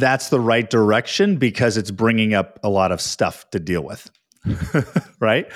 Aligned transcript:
that's 0.00 0.28
the 0.28 0.40
right 0.40 0.68
direction 0.68 1.36
because 1.36 1.76
it's 1.76 1.90
bringing 1.90 2.34
up 2.34 2.58
a 2.62 2.68
lot 2.68 2.92
of 2.92 3.00
stuff 3.00 3.48
to 3.50 3.58
deal 3.58 3.82
with. 3.82 4.10
right? 5.20 5.46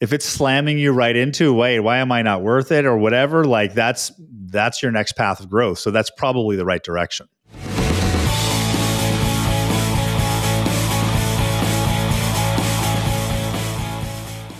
If 0.00 0.12
it's 0.12 0.24
slamming 0.24 0.78
you 0.78 0.92
right 0.92 1.14
into, 1.14 1.54
wait, 1.54 1.80
why 1.80 1.98
am 1.98 2.10
I 2.10 2.22
not 2.22 2.42
worth 2.42 2.72
it 2.72 2.84
or 2.84 2.96
whatever, 2.96 3.44
like 3.44 3.74
that's 3.74 4.12
that's 4.46 4.82
your 4.82 4.92
next 4.92 5.12
path 5.12 5.40
of 5.40 5.48
growth. 5.48 5.78
So 5.78 5.90
that's 5.90 6.10
probably 6.10 6.56
the 6.56 6.64
right 6.64 6.82
direction. 6.82 7.28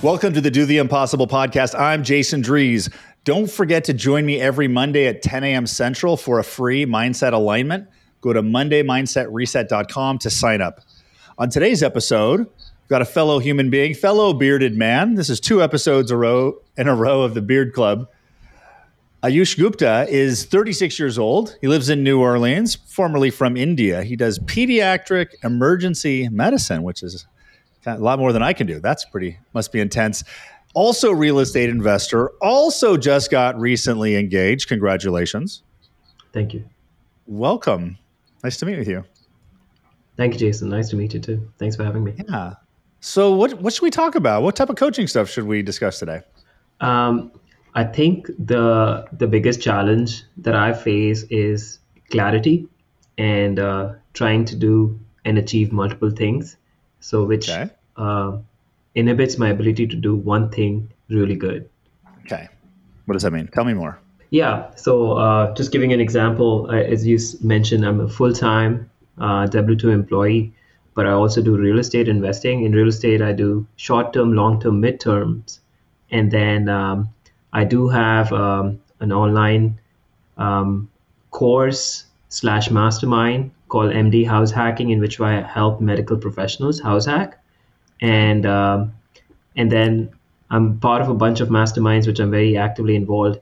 Welcome 0.03 0.33
to 0.33 0.41
the 0.41 0.51
Do 0.51 0.65
the 0.65 0.79
Impossible 0.79 1.29
podcast. 1.29 1.79
I'm 1.79 2.03
Jason 2.03 2.43
Drees. 2.43 2.93
Don't 3.25 3.49
forget 3.49 3.85
to 3.85 3.93
join 3.93 4.27
me 4.27 4.41
every 4.41 4.67
Monday 4.67 5.07
at 5.07 5.23
10 5.23 5.45
a.m. 5.45 5.67
Central 5.67 6.17
for 6.17 6.41
a 6.41 6.45
free 6.45 6.87
mindset 6.87 7.33
alignment. 7.33 7.89
Go 8.23 8.33
to 8.33 8.43
MondayMindsetReset.com 8.43 10.19
to 10.19 10.31
sign 10.31 10.63
up. 10.63 10.81
On 11.37 11.51
today's 11.51 11.83
episode, 11.83 12.39
we've 12.39 12.89
got 12.89 13.03
a 13.03 13.05
fellow 13.05 13.39
human 13.39 13.69
being, 13.69 13.93
fellow 13.93 14.33
bearded 14.33 14.77
man. 14.77 15.15
This 15.15 15.29
is 15.29 15.41
two 15.41 15.63
episodes 15.63 16.11
a 16.11 16.17
row 16.17 16.55
in 16.79 16.89
a 16.89 16.95
row 16.95 17.21
of 17.21 17.35
the 17.35 17.43
Beard 17.43 17.75
Club. 17.75 18.09
Ayush 19.23 19.59
Gupta 19.59 20.07
is 20.09 20.47
36 20.47 20.99
years 20.99 21.19
old. 21.19 21.59
He 21.61 21.69
lives 21.69 21.91
in 21.91 22.03
New 22.03 22.21
Orleans, 22.21 22.75
formerly 22.75 23.31
from 23.31 23.59
India. 23.59 24.03
He 24.03 24.17
does 24.17 24.39
pediatric 24.41 25.35
emergency 25.45 26.29
medicine, 26.31 26.83
which 26.83 27.03
is 27.03 27.27
a 27.85 27.99
lot 27.99 28.19
more 28.19 28.33
than 28.33 28.43
I 28.43 28.55
can 28.55 28.67
do. 28.67 28.81
That's 28.81 29.05
pretty, 29.05 29.39
must 29.53 29.71
be 29.71 29.81
intense 29.81 30.25
also 30.75 31.13
real 31.13 31.39
estate 31.39 31.71
investor, 31.71 32.31
also 32.41 32.97
just 32.97 33.31
got 33.31 33.59
recently 33.59 34.17
engaged. 34.17 34.69
Congratulations. 34.69 35.63
Thank 36.33 36.55
you. 36.55 36.65
Welcome. 37.27 37.99
Nice 38.43 38.57
to 38.59 38.67
meet 38.67 38.79
with 38.79 38.89
you. 38.89 39.05
Thank 40.17 40.35
you, 40.35 40.39
Jason. 40.39 40.69
Nice 40.69 40.91
to 40.91 40.97
meet 40.97 41.15
you 41.15 41.21
too. 41.21 41.51
Thanks 41.59 41.77
for 41.77 41.85
having 41.85 42.05
me. 42.05 42.15
Yeah. 42.29 42.55
So 43.01 43.35
what 43.35 43.55
what 43.61 43.73
should 43.73 43.83
we 43.83 43.91
talk 43.91 44.15
about? 44.15 44.43
What 44.43 44.57
type 44.57 44.71
of 44.71 44.77
coaching 44.77 45.07
stuff 45.07 45.29
should 45.29 45.45
we 45.45 45.63
discuss 45.63 45.99
today? 45.99 46.21
Um, 46.81 47.33
I 47.75 47.85
think 47.85 48.27
the 48.39 49.07
the 49.13 49.27
biggest 49.27 49.63
challenge 49.63 50.23
that 50.39 50.55
I 50.55 50.73
face 50.73 51.25
is 51.25 51.79
clarity 52.11 52.69
and 53.19 53.59
uh, 53.59 53.95
trying 54.13 54.45
to 54.47 54.57
do 54.57 55.01
and 55.25 55.39
achieve 55.39 55.73
multiple 55.73 56.11
things. 56.11 56.57
So 57.01 57.25
which 57.25 57.49
okay. 57.49 57.71
uh, 57.97 58.39
inhibits 58.95 59.39
my 59.39 59.49
ability 59.49 59.87
to 59.87 59.97
do 59.97 60.15
one 60.15 60.51
thing 60.51 60.93
really 61.09 61.37
good. 61.37 61.69
Okay. 62.25 62.49
What 63.07 63.15
does 63.15 63.23
that 63.23 63.33
mean? 63.33 63.49
Tell 63.49 63.65
me 63.65 63.75
more. 63.75 63.99
Yeah. 64.33 64.75
So, 64.77 65.13
uh, 65.13 65.55
just 65.55 65.73
giving 65.73 65.93
an 65.93 66.01
example, 66.01 66.67
uh, 66.71 66.77
as 66.95 67.07
you 67.07 67.19
mentioned, 67.43 67.85
I'm 67.85 68.01
a 68.01 68.09
full 68.09 68.33
time 68.33 68.91
uh, 69.19 69.47
W 69.47 69.77
2 69.77 69.91
employee, 69.91 70.55
but 70.95 71.07
I 71.07 71.11
also 71.11 71.43
do 71.43 71.57
real 71.57 71.79
estate 71.79 72.09
investing. 72.09 72.65
In 72.65 72.73
real 72.73 72.89
estate, 72.89 73.21
I 73.21 73.33
do 73.33 73.67
short 73.77 74.15
term, 74.15 74.33
long 74.33 74.59
term, 74.59 74.81
mid 74.81 75.01
terms. 75.01 75.61
And 76.11 76.31
then 76.31 76.69
um, 76.71 77.11
I 77.53 77.65
do 77.65 77.89
have 77.89 78.33
um, 78.33 78.81
an 79.01 79.13
online 79.13 79.79
um, 80.39 80.89
course 81.31 82.07
slash 82.31 82.71
mastermind 82.71 83.51
called 83.69 83.93
MD 83.93 84.27
House 84.27 84.51
Hacking, 84.51 84.89
in 84.91 85.01
which 85.01 85.21
I 85.21 85.43
help 85.43 85.81
medical 85.81 86.17
professionals 86.17 86.81
house 86.81 87.05
hack 87.05 87.39
and 88.03 88.45
um, 88.47 88.95
and 89.57 89.71
then 89.71 90.11
I'm 90.51 90.79
part 90.81 91.03
of 91.03 91.09
a 91.09 91.15
bunch 91.15 91.41
of 91.41 91.49
masterminds 91.49 92.07
which 92.07 92.19
I'm 92.19 92.31
very 92.31 92.57
actively 92.57 92.97
involved, 92.97 93.39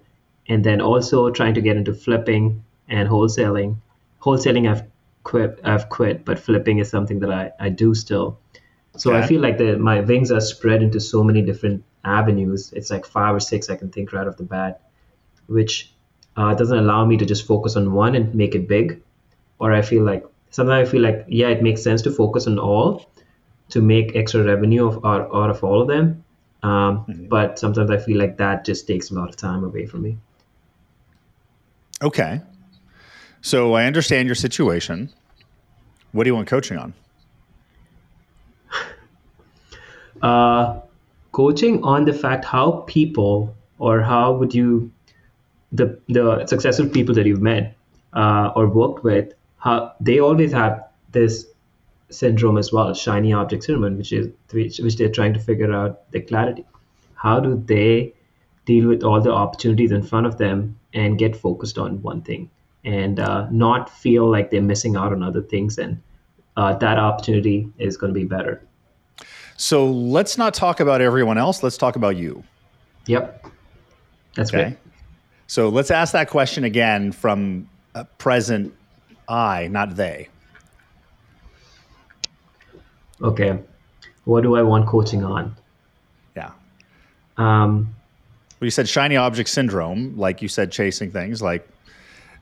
and 0.50 0.64
then 0.64 0.80
also 0.80 1.30
trying 1.30 1.54
to 1.54 1.60
get 1.60 1.76
into 1.76 1.94
flipping 1.94 2.62
and 2.88 3.08
wholesaling. 3.08 3.76
Wholesaling 4.20 4.68
I've 4.68 4.82
quit, 5.22 5.60
I've 5.62 5.88
quit, 5.88 6.24
but 6.24 6.40
flipping 6.40 6.78
is 6.80 6.90
something 6.90 7.20
that 7.20 7.30
I, 7.30 7.52
I 7.58 7.68
do 7.68 7.94
still. 7.94 8.40
So 8.96 9.12
okay. 9.12 9.22
I 9.22 9.26
feel 9.28 9.40
like 9.40 9.58
the, 9.58 9.78
my 9.78 10.00
wings 10.00 10.32
are 10.32 10.40
spread 10.40 10.82
into 10.82 10.98
so 10.98 11.22
many 11.22 11.40
different 11.40 11.84
avenues. 12.04 12.72
It's 12.72 12.90
like 12.90 13.06
five 13.06 13.36
or 13.36 13.38
six 13.38 13.70
I 13.70 13.76
can 13.76 13.91
think 13.91 14.12
right 14.12 14.26
off 14.26 14.38
the 14.38 14.42
bat, 14.42 14.80
which 15.47 15.94
uh, 16.36 16.52
doesn't 16.54 16.76
allow 16.76 17.04
me 17.04 17.16
to 17.19 17.25
just 17.25 17.46
focus 17.46 17.76
on 17.76 17.92
one 17.92 18.16
and 18.16 18.34
make 18.34 18.56
it 18.56 18.66
big. 18.66 19.00
Or 19.60 19.72
I 19.72 19.82
feel 19.82 20.02
like 20.02 20.25
sometimes 20.50 20.88
I 20.88 20.91
feel 20.91 21.02
like 21.02 21.26
yeah, 21.28 21.48
it 21.50 21.62
makes 21.62 21.80
sense 21.80 22.02
to 22.02 22.10
focus 22.10 22.48
on 22.48 22.58
all, 22.58 23.08
to 23.69 23.80
make 23.80 24.16
extra 24.16 24.42
revenue 24.42 24.88
of 24.88 25.04
out, 25.04 25.30
out 25.32 25.50
of 25.50 25.62
all 25.62 25.80
of 25.80 25.86
them. 25.86 26.25
Um, 26.64 26.70
mm-hmm. 26.72 27.28
But 27.28 27.60
sometimes 27.60 27.88
I 27.92 27.98
feel 27.98 28.19
like 28.19 28.38
that 28.38 28.64
just 28.64 28.88
takes 28.88 29.12
a 29.12 29.14
lot 29.14 29.28
of 29.28 29.36
time 29.36 29.62
away 29.62 29.86
from 29.86 30.02
me. 30.02 30.19
Okay. 32.03 32.41
So 33.43 33.75
I 33.75 33.84
understand 33.84 34.27
your 34.27 34.34
situation. 34.34 35.11
What 36.12 36.25
do 36.25 36.31
you 36.31 36.34
want 36.34 36.49
coaching 36.49 36.78
on? 36.78 36.94
Uh, 40.22 40.78
coaching 41.33 41.83
on 41.83 42.05
the 42.05 42.12
fact 42.12 42.44
how 42.44 42.84
people 42.87 43.56
or 43.78 44.03
how 44.03 44.31
would 44.34 44.55
you 44.55 44.91
the 45.72 45.99
the 46.09 46.44
successful 46.47 46.87
people 46.87 47.15
that 47.15 47.25
you've 47.25 47.41
met 47.41 47.75
uh, 48.12 48.53
or 48.55 48.67
worked 48.67 49.03
with 49.03 49.32
how 49.56 49.94
they 49.99 50.19
always 50.19 50.53
have 50.53 50.88
this 51.12 51.47
syndrome 52.11 52.59
as 52.59 52.72
well, 52.72 52.93
shiny 52.93 53.32
object 53.32 53.65
syndrome, 53.65 53.97
which 53.97 54.12
is 54.12 54.28
which, 54.50 54.78
which 54.78 54.97
they're 54.97 55.09
trying 55.09 55.34
to 55.34 55.41
figure 55.41 55.72
out 55.72 56.11
the 56.11 56.21
clarity. 56.21 56.65
How 57.15 57.41
do 57.41 57.62
they 57.67 58.15
deal 58.65 58.88
with 58.88 59.03
all 59.03 59.21
the 59.21 59.32
opportunities 59.32 59.91
in 59.91 60.03
front 60.03 60.26
of 60.26 60.38
them 60.38 60.78
and 60.93 61.19
get 61.19 61.37
focused 61.37 61.78
on 61.78 62.03
one 62.03 62.22
thing 62.22 62.50
and 62.84 63.21
uh, 63.21 63.47
not 63.50 63.91
feel 63.91 64.31
like 64.31 64.50
they're 64.50 64.62
missing 64.62 64.97
out 64.97 65.12
on 65.12 65.22
other 65.22 65.43
things 65.43 65.78
and 65.78 66.00
uh, 66.56 66.75
that 66.75 66.99
opportunity 66.99 67.69
is 67.78 67.97
going 67.97 68.12
to 68.12 68.19
be 68.19 68.25
better. 68.25 68.62
So 69.56 69.91
let's 69.91 70.38
not 70.38 70.54
talk 70.54 70.81
about 70.81 71.00
everyone 71.00 71.38
else. 71.38 71.62
Let's 71.62 71.76
talk 71.76 71.97
about 71.97 72.16
you. 72.16 72.43
Yep. 73.06 73.47
That's 74.34 74.50
okay. 74.50 74.62
Great. 74.62 74.78
So 75.47 75.69
let's 75.69 75.91
ask 75.91 76.12
that 76.12 76.31
question 76.31 76.65
again 76.65 77.12
from 77.12 77.69
a 77.94 78.04
present 78.04 78.75
I, 79.28 79.69
not 79.69 79.97
they. 79.97 80.28
okay, 83.22 83.59
what 84.25 84.43
do 84.43 84.56
I 84.56 84.62
want 84.62 84.87
coaching 84.87 85.25
on? 85.25 85.56
Yeah. 86.37 86.53
Um, 87.37 87.94
you 88.66 88.71
said 88.71 88.88
shiny 88.88 89.16
object 89.16 89.48
syndrome, 89.48 90.16
like 90.16 90.43
you 90.43 90.48
said, 90.48 90.71
chasing 90.71 91.10
things, 91.10 91.41
like 91.41 91.69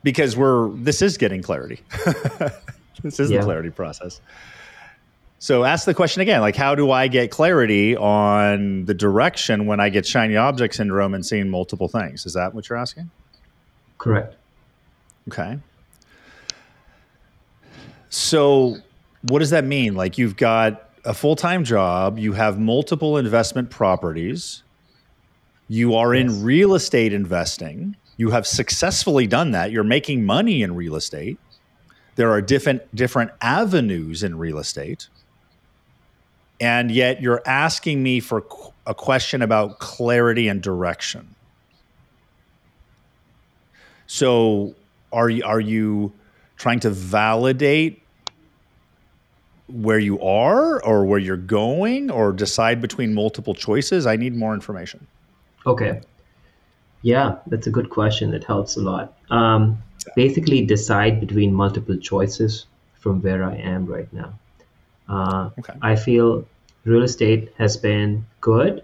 because 0.02 0.36
we're 0.36 0.68
this 0.70 1.02
is 1.02 1.16
getting 1.16 1.42
clarity. 1.42 1.80
this 3.02 3.20
is 3.20 3.30
yeah. 3.30 3.38
the 3.38 3.44
clarity 3.44 3.70
process. 3.70 4.20
So 5.40 5.62
ask 5.62 5.84
the 5.84 5.94
question 5.94 6.20
again, 6.20 6.40
like 6.40 6.56
how 6.56 6.74
do 6.74 6.90
I 6.90 7.06
get 7.06 7.30
clarity 7.30 7.96
on 7.96 8.84
the 8.86 8.94
direction 8.94 9.66
when 9.66 9.78
I 9.78 9.88
get 9.88 10.04
shiny 10.04 10.36
object 10.36 10.74
syndrome 10.74 11.14
and 11.14 11.24
seeing 11.24 11.48
multiple 11.48 11.86
things? 11.86 12.26
Is 12.26 12.32
that 12.32 12.54
what 12.54 12.68
you're 12.68 12.78
asking? 12.78 13.10
Correct. 13.98 14.34
Okay. 15.28 15.58
So 18.10 18.78
what 19.22 19.38
does 19.40 19.50
that 19.50 19.64
mean? 19.64 19.94
Like 19.94 20.18
you've 20.18 20.36
got 20.36 20.90
a 21.04 21.14
full 21.14 21.36
time 21.36 21.64
job, 21.64 22.18
you 22.18 22.32
have 22.32 22.58
multiple 22.58 23.16
investment 23.16 23.70
properties, 23.70 24.62
you 25.68 25.94
are 25.94 26.14
yes. 26.14 26.24
in 26.24 26.42
real 26.42 26.74
estate 26.74 27.12
investing, 27.12 27.96
you 28.16 28.30
have 28.30 28.46
successfully 28.46 29.26
done 29.26 29.52
that, 29.52 29.70
you're 29.70 29.84
making 29.84 30.24
money 30.24 30.62
in 30.62 30.74
real 30.74 30.96
estate. 30.96 31.38
There 32.16 32.30
are 32.30 32.42
different 32.42 32.94
different 32.94 33.30
avenues 33.40 34.22
in 34.22 34.38
real 34.38 34.58
estate. 34.58 35.08
And 36.60 36.90
yet 36.90 37.22
you're 37.22 37.42
asking 37.46 38.02
me 38.02 38.18
for 38.18 38.44
a 38.86 38.94
question 38.94 39.42
about 39.42 39.78
clarity 39.78 40.48
and 40.48 40.60
direction. 40.60 41.36
So 44.08 44.74
are 45.12 45.30
you, 45.30 45.44
are 45.44 45.60
you 45.60 46.12
trying 46.56 46.80
to 46.80 46.90
validate 46.90 48.02
where 49.68 49.98
you 49.98 50.20
are 50.20 50.82
or 50.82 51.04
where 51.04 51.18
you're 51.18 51.36
going 51.36 52.10
or 52.10 52.32
decide 52.32 52.80
between 52.80 53.14
multiple 53.14 53.54
choices? 53.54 54.06
I 54.06 54.16
need 54.16 54.34
more 54.34 54.54
information. 54.54 55.06
Okay. 55.68 56.00
Yeah, 57.02 57.36
that's 57.46 57.66
a 57.66 57.70
good 57.70 57.90
question. 57.90 58.30
That 58.32 58.44
helps 58.44 58.76
a 58.76 58.80
lot. 58.80 59.12
Um, 59.30 59.82
basically, 60.16 60.64
decide 60.64 61.20
between 61.20 61.52
multiple 61.54 61.96
choices 61.96 62.66
from 62.94 63.22
where 63.22 63.44
I 63.44 63.54
am 63.54 63.86
right 63.86 64.12
now. 64.12 64.32
Uh, 65.08 65.50
okay. 65.58 65.74
I 65.80 65.94
feel 65.94 66.44
real 66.84 67.02
estate 67.02 67.52
has 67.58 67.76
been 67.76 68.26
good, 68.40 68.82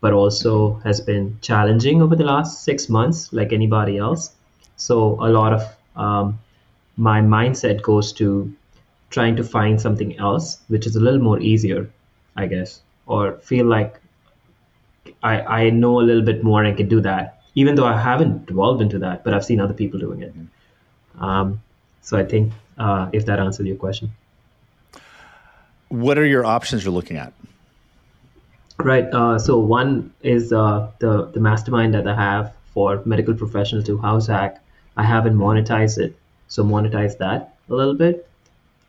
but 0.00 0.12
also 0.12 0.74
has 0.84 1.00
been 1.00 1.38
challenging 1.40 2.02
over 2.02 2.14
the 2.14 2.24
last 2.24 2.62
six 2.62 2.88
months, 2.88 3.32
like 3.32 3.52
anybody 3.52 3.96
else. 3.96 4.32
So, 4.76 5.14
a 5.20 5.30
lot 5.30 5.52
of 5.54 5.62
um, 5.96 6.38
my 6.96 7.20
mindset 7.20 7.82
goes 7.82 8.12
to 8.12 8.54
trying 9.10 9.36
to 9.36 9.44
find 9.44 9.80
something 9.80 10.18
else 10.18 10.58
which 10.68 10.86
is 10.86 10.96
a 10.96 11.00
little 11.00 11.20
more 11.20 11.38
easier 11.40 11.88
i 12.36 12.46
guess 12.46 12.82
or 13.06 13.38
feel 13.38 13.66
like 13.66 14.00
i 15.22 15.40
i 15.40 15.70
know 15.70 16.00
a 16.00 16.04
little 16.08 16.22
bit 16.22 16.42
more 16.42 16.62
and 16.62 16.76
can 16.76 16.88
do 16.88 17.00
that 17.00 17.42
even 17.54 17.74
though 17.74 17.86
i 17.86 17.96
haven't 17.96 18.46
delved 18.46 18.82
into 18.82 18.98
that 18.98 19.24
but 19.24 19.34
i've 19.34 19.44
seen 19.44 19.60
other 19.60 19.74
people 19.74 19.98
doing 19.98 20.22
it 20.22 20.34
um, 21.18 21.60
so 22.02 22.18
i 22.18 22.24
think 22.24 22.52
uh, 22.78 23.08
if 23.12 23.26
that 23.26 23.38
answered 23.38 23.66
your 23.66 23.76
question. 23.76 24.12
What 25.88 26.18
are 26.18 26.24
your 26.24 26.44
options 26.44 26.84
you're 26.84 26.92
looking 26.92 27.16
at? 27.16 27.32
Right. 28.78 29.04
Uh, 29.04 29.38
so 29.38 29.58
one 29.58 30.12
is 30.22 30.52
uh, 30.52 30.90
the 30.98 31.26
the 31.26 31.40
mastermind 31.40 31.94
that 31.94 32.06
I 32.06 32.14
have 32.14 32.52
for 32.74 33.02
medical 33.06 33.34
professionals 33.34 33.86
to 33.86 33.96
house 33.98 34.26
hack. 34.26 34.62
I 34.96 35.04
haven't 35.04 35.36
monetized 35.36 35.98
it, 35.98 36.16
so 36.48 36.62
monetize 36.64 37.18
that 37.18 37.54
a 37.70 37.74
little 37.74 37.94
bit. 37.94 38.28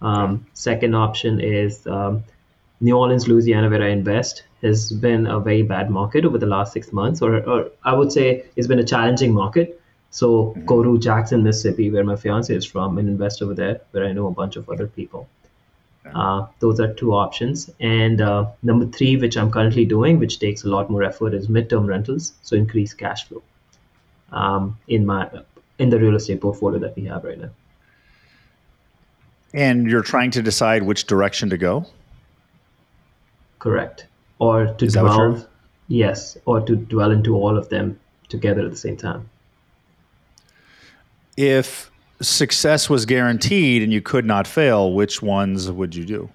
Um, 0.01 0.45
second 0.53 0.93
option 0.95 1.39
is 1.39 1.87
um, 1.87 2.23
New 2.79 2.95
Orleans, 2.95 3.27
Louisiana, 3.27 3.69
where 3.69 3.81
I 3.81 3.89
invest, 3.89 4.43
has 4.61 4.91
been 4.91 5.27
a 5.27 5.39
very 5.39 5.63
bad 5.63 5.89
market 5.89 6.25
over 6.25 6.37
the 6.37 6.45
last 6.45 6.73
six 6.73 6.93
months, 6.93 7.21
or, 7.21 7.37
or 7.47 7.71
I 7.83 7.93
would 7.93 8.11
say 8.11 8.45
it's 8.55 8.67
been 8.67 8.79
a 8.79 8.83
challenging 8.83 9.33
market. 9.33 9.81
So 10.11 10.27
mm-hmm. 10.27 10.65
go 10.65 10.83
to 10.83 10.99
Jackson, 10.99 11.43
Mississippi, 11.43 11.89
where 11.91 12.03
my 12.03 12.15
fiance 12.15 12.53
is 12.53 12.65
from, 12.65 12.97
and 12.97 13.07
invest 13.07 13.41
over 13.41 13.53
there, 13.53 13.81
where 13.91 14.05
I 14.05 14.11
know 14.11 14.27
a 14.27 14.31
bunch 14.31 14.55
of 14.55 14.69
other 14.69 14.87
people. 14.87 15.27
Uh, 16.13 16.45
those 16.59 16.79
are 16.79 16.93
two 16.93 17.13
options. 17.13 17.69
And 17.79 18.21
uh, 18.21 18.47
number 18.63 18.85
three, 18.85 19.17
which 19.17 19.37
I'm 19.37 19.51
currently 19.51 19.85
doing, 19.85 20.19
which 20.19 20.39
takes 20.39 20.63
a 20.63 20.69
lot 20.69 20.89
more 20.89 21.03
effort, 21.03 21.33
is 21.33 21.47
midterm 21.47 21.87
rentals. 21.87 22.33
So 22.43 22.55
increase 22.55 22.93
cash 22.93 23.27
flow 23.27 23.41
um, 24.31 24.77
in 24.87 25.05
my 25.05 25.29
in 25.79 25.89
the 25.89 25.99
real 25.99 26.15
estate 26.15 26.41
portfolio 26.41 26.79
that 26.79 26.95
we 26.95 27.05
have 27.05 27.23
right 27.23 27.39
now. 27.39 27.49
And 29.53 29.89
you're 29.89 30.01
trying 30.01 30.31
to 30.31 30.41
decide 30.41 30.83
which 30.83 31.07
direction 31.07 31.49
to 31.49 31.57
go. 31.57 31.85
Correct. 33.67 34.07
Or 34.39 34.67
to 34.67 34.85
is 34.85 34.93
dwell. 34.93 35.45
Yes, 35.89 36.37
or 36.45 36.61
to 36.61 36.77
dwell 36.77 37.11
into 37.11 37.35
all 37.35 37.57
of 37.57 37.67
them 37.67 37.99
together 38.29 38.61
at 38.61 38.71
the 38.71 38.77
same 38.77 38.95
time. 38.95 39.29
If 41.35 41.91
success 42.21 42.89
was 42.89 43.05
guaranteed 43.05 43.83
and 43.83 43.91
you 43.91 44.01
could 44.01 44.25
not 44.25 44.47
fail, 44.47 44.93
which 44.93 45.21
ones 45.21 45.69
would 45.69 45.93
you 45.95 46.05
do? 46.05 46.29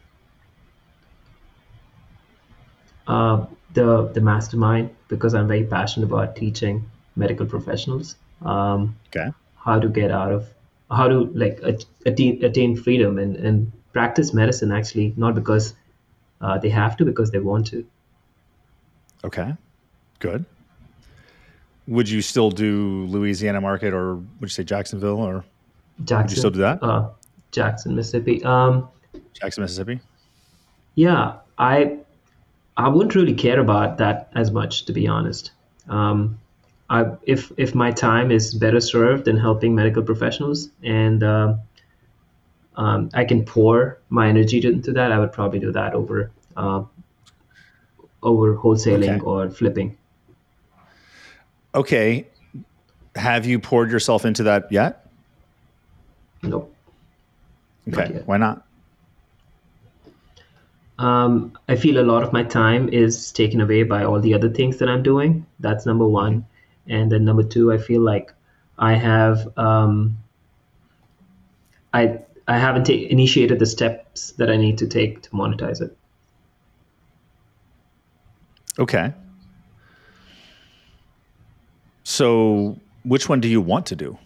Uh, 3.06 3.46
the 3.72 4.08
the 4.08 4.20
mastermind 4.20 4.90
because 5.08 5.32
I'm 5.32 5.48
very 5.48 5.64
passionate 5.64 6.08
about 6.12 6.36
teaching 6.36 6.84
medical 7.16 7.46
professionals. 7.46 8.16
Um, 8.42 8.94
okay. 9.08 9.30
How 9.56 9.78
to 9.78 9.88
get 9.88 10.10
out 10.10 10.32
of 10.32 10.48
how 10.90 11.08
to 11.08 11.30
like 11.32 11.62
attain, 12.04 12.44
attain 12.44 12.76
freedom 12.76 13.18
and, 13.18 13.36
and 13.36 13.72
practice 13.94 14.34
medicine 14.34 14.70
actually 14.70 15.14
not 15.16 15.34
because 15.34 15.74
uh, 16.42 16.58
they 16.58 16.68
have 16.68 16.96
to 16.98 17.04
because 17.04 17.30
they 17.30 17.38
want 17.38 17.66
to. 17.68 17.86
Okay, 19.24 19.54
good. 20.18 20.44
Would 21.86 22.08
you 22.08 22.22
still 22.22 22.50
do 22.50 23.06
Louisiana 23.08 23.60
market 23.60 23.94
or 23.94 24.16
would 24.16 24.26
you 24.42 24.48
say 24.48 24.64
Jacksonville 24.64 25.18
or? 25.18 25.44
Jackson. 26.04 26.22
Would 26.22 26.30
you 26.30 26.36
still 26.36 26.50
do 26.50 26.58
that? 26.60 26.82
Uh, 26.82 27.08
Jackson, 27.52 27.94
Mississippi. 27.94 28.42
Um, 28.44 28.88
Jackson, 29.34 29.62
Mississippi. 29.62 30.00
Yeah, 30.94 31.38
I 31.58 31.98
I 32.76 32.88
wouldn't 32.88 33.14
really 33.14 33.34
care 33.34 33.60
about 33.60 33.98
that 33.98 34.30
as 34.34 34.50
much, 34.50 34.86
to 34.86 34.92
be 34.92 35.06
honest. 35.06 35.52
Um, 35.88 36.38
I, 36.90 37.06
if 37.22 37.52
if 37.56 37.74
my 37.74 37.90
time 37.90 38.30
is 38.30 38.54
better 38.54 38.80
served 38.80 39.28
in 39.28 39.36
helping 39.36 39.74
medical 39.74 40.02
professionals 40.02 40.70
and 40.82 41.22
uh, 41.22 41.54
um, 42.76 43.10
I 43.14 43.24
can 43.24 43.44
pour 43.44 43.98
my 44.08 44.28
energy 44.28 44.66
into 44.66 44.92
that, 44.92 45.12
I 45.12 45.18
would 45.18 45.32
probably 45.32 45.58
do 45.58 45.72
that 45.72 45.94
over 45.94 46.30
uh, 46.56 46.84
over 48.22 48.56
wholesaling 48.56 49.16
okay. 49.16 49.20
or 49.20 49.50
flipping. 49.50 49.96
Okay, 51.74 52.26
have 53.14 53.46
you 53.46 53.58
poured 53.58 53.90
yourself 53.90 54.24
into 54.24 54.42
that 54.44 54.70
yet? 54.70 55.06
Nope. 56.42 56.74
Okay. 57.88 58.14
Not 58.14 58.26
Why 58.26 58.36
not? 58.36 58.66
Um, 60.98 61.58
I 61.68 61.76
feel 61.76 61.98
a 61.98 62.04
lot 62.04 62.22
of 62.22 62.32
my 62.32 62.44
time 62.44 62.88
is 62.88 63.32
taken 63.32 63.60
away 63.60 63.82
by 63.82 64.04
all 64.04 64.20
the 64.20 64.34
other 64.34 64.48
things 64.48 64.78
that 64.78 64.88
I'm 64.88 65.02
doing. 65.02 65.46
That's 65.58 65.84
number 65.84 66.06
one. 66.06 66.46
And 66.86 67.10
then 67.10 67.24
number 67.24 67.42
two, 67.42 67.72
I 67.72 67.78
feel 67.78 68.02
like 68.02 68.32
I 68.78 68.94
have 68.94 69.56
um, 69.58 70.18
I 71.92 72.20
I 72.48 72.58
haven't 72.58 72.84
ta- 72.84 72.92
initiated 72.92 73.58
the 73.58 73.66
steps 73.66 74.32
that 74.32 74.50
I 74.50 74.56
need 74.56 74.78
to 74.78 74.86
take 74.86 75.22
to 75.22 75.30
monetize 75.30 75.80
it. 75.80 75.96
Okay. 78.78 79.12
So, 82.04 82.78
which 83.04 83.28
one 83.28 83.40
do 83.40 83.48
you 83.48 83.60
want 83.60 83.86
to 83.86 83.96
do? 83.96 84.18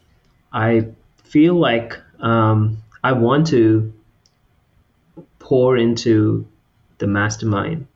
I 0.52 0.88
feel 1.24 1.54
like 1.54 1.98
um, 2.20 2.78
I 3.04 3.12
want 3.12 3.48
to 3.48 3.92
pour 5.38 5.76
into 5.76 6.46
the 6.98 7.06
mastermind 7.06 7.86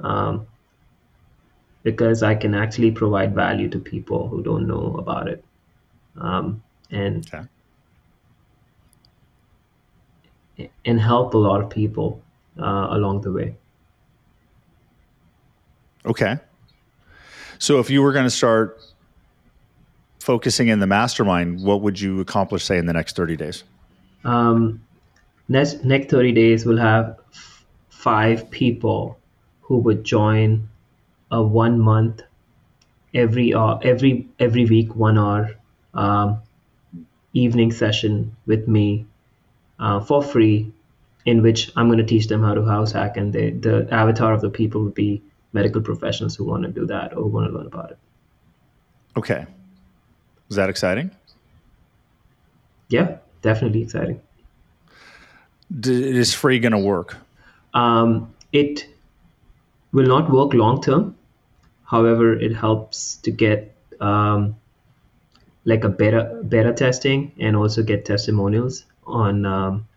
um, 0.00 0.46
because 1.82 2.22
I 2.22 2.34
can 2.34 2.54
actually 2.54 2.90
provide 2.90 3.34
value 3.34 3.68
to 3.68 3.78
people 3.78 4.28
who 4.28 4.42
don't 4.42 4.66
know 4.66 4.96
about 4.98 5.28
it. 5.28 5.44
Um, 6.16 6.62
and 6.90 7.26
okay. 7.26 7.46
And 10.84 11.00
help 11.00 11.34
a 11.34 11.38
lot 11.38 11.62
of 11.62 11.70
people 11.70 12.22
uh, 12.58 12.88
along 12.90 13.22
the 13.22 13.32
way. 13.32 13.56
Okay. 16.04 16.38
So 17.58 17.78
if 17.78 17.90
you 17.90 18.02
were 18.02 18.12
going 18.12 18.24
to 18.24 18.30
start 18.30 18.80
focusing 20.18 20.68
in 20.68 20.80
the 20.80 20.86
mastermind, 20.86 21.62
what 21.62 21.82
would 21.82 22.00
you 22.00 22.20
accomplish, 22.20 22.64
say, 22.64 22.78
in 22.78 22.86
the 22.86 22.92
next 22.92 23.16
30 23.16 23.36
days? 23.36 23.64
Um, 24.24 24.82
next, 25.48 25.84
next 25.84 26.10
30 26.10 26.32
days, 26.32 26.64
we'll 26.64 26.78
have 26.78 27.18
f- 27.32 27.64
five 27.88 28.50
people 28.50 29.18
who 29.60 29.78
would 29.78 30.04
join 30.04 30.68
a 31.30 31.42
one 31.42 31.78
month, 31.78 32.22
every, 33.14 33.52
uh, 33.52 33.76
every, 33.78 34.26
every 34.38 34.64
week, 34.64 34.94
one 34.96 35.18
hour 35.18 35.54
um, 35.94 36.40
evening 37.32 37.72
session 37.72 38.36
with 38.46 38.66
me 38.66 39.06
uh, 39.80 39.98
for 39.98 40.22
free, 40.22 40.72
in 41.24 41.42
which 41.42 41.70
I'm 41.74 41.88
going 41.88 41.98
to 41.98 42.04
teach 42.04 42.28
them 42.28 42.42
how 42.42 42.54
to 42.54 42.64
house 42.64 42.92
hack. 42.92 43.16
And 43.16 43.32
they, 43.32 43.50
the 43.50 43.88
avatar 43.90 44.32
of 44.32 44.40
the 44.40 44.50
people 44.50 44.84
would 44.84 44.94
be 44.94 45.22
medical 45.52 45.80
professionals 45.80 46.36
who 46.36 46.44
want 46.44 46.62
to 46.62 46.68
do 46.68 46.86
that 46.86 47.16
or 47.16 47.24
want 47.24 47.50
to 47.50 47.56
learn 47.56 47.66
about 47.66 47.90
it. 47.90 47.98
Okay. 49.16 49.46
Is 50.48 50.56
that 50.56 50.68
exciting? 50.68 51.10
Yeah, 52.88 53.18
definitely 53.42 53.82
exciting. 53.82 54.20
D- 55.78 56.18
is 56.18 56.34
free 56.34 56.58
going 56.58 56.72
to 56.72 56.78
work? 56.78 57.16
Um, 57.74 58.34
it 58.52 58.86
will 59.92 60.06
not 60.06 60.30
work 60.30 60.54
long 60.54 60.82
term. 60.82 61.16
However, 61.84 62.32
it 62.32 62.54
helps 62.54 63.16
to 63.18 63.30
get 63.30 63.74
um, 64.00 64.56
like 65.64 65.84
a 65.84 65.88
beta 65.88 66.42
beta 66.48 66.72
testing 66.72 67.32
and 67.38 67.56
also 67.56 67.82
get 67.82 68.04
testimonials 68.04 68.84
on 69.10 69.44
um, 69.46 69.88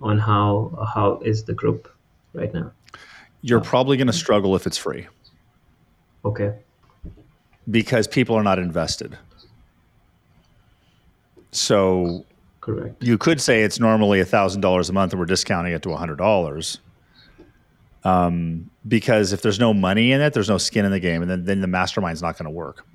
on 0.00 0.18
how 0.18 0.88
how 0.94 1.18
is 1.20 1.44
the 1.44 1.54
group 1.54 1.92
right 2.32 2.52
now. 2.52 2.72
You're 3.42 3.60
probably 3.60 3.96
going 3.96 4.06
to 4.06 4.12
struggle 4.12 4.54
if 4.54 4.66
it's 4.66 4.76
free. 4.76 5.06
Okay. 6.24 6.54
Because 7.70 8.06
people 8.06 8.36
are 8.36 8.42
not 8.42 8.58
invested. 8.58 9.16
So 11.52 12.24
correct. 12.60 13.02
You 13.02 13.16
could 13.18 13.40
say 13.40 13.62
it's 13.62 13.80
normally 13.80 14.22
thousand 14.24 14.60
dollars 14.60 14.90
a 14.90 14.92
month, 14.92 15.12
and 15.12 15.20
we're 15.20 15.26
discounting 15.26 15.72
it 15.72 15.82
to 15.82 15.94
hundred 15.96 16.16
dollars. 16.16 16.80
Um, 18.04 18.70
because 18.88 19.32
if 19.32 19.42
there's 19.42 19.58
no 19.58 19.74
money 19.74 20.12
in 20.12 20.20
it, 20.20 20.32
there's 20.32 20.48
no 20.48 20.58
skin 20.58 20.84
in 20.84 20.90
the 20.90 21.00
game, 21.00 21.22
and 21.22 21.30
then, 21.30 21.44
then 21.44 21.60
the 21.60 21.66
mastermind's 21.66 22.22
not 22.22 22.38
going 22.38 22.44
to 22.44 22.50
work. 22.50 22.86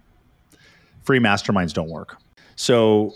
Free 1.04 1.20
masterminds 1.20 1.74
don't 1.74 1.90
work. 1.90 2.18
So 2.56 3.14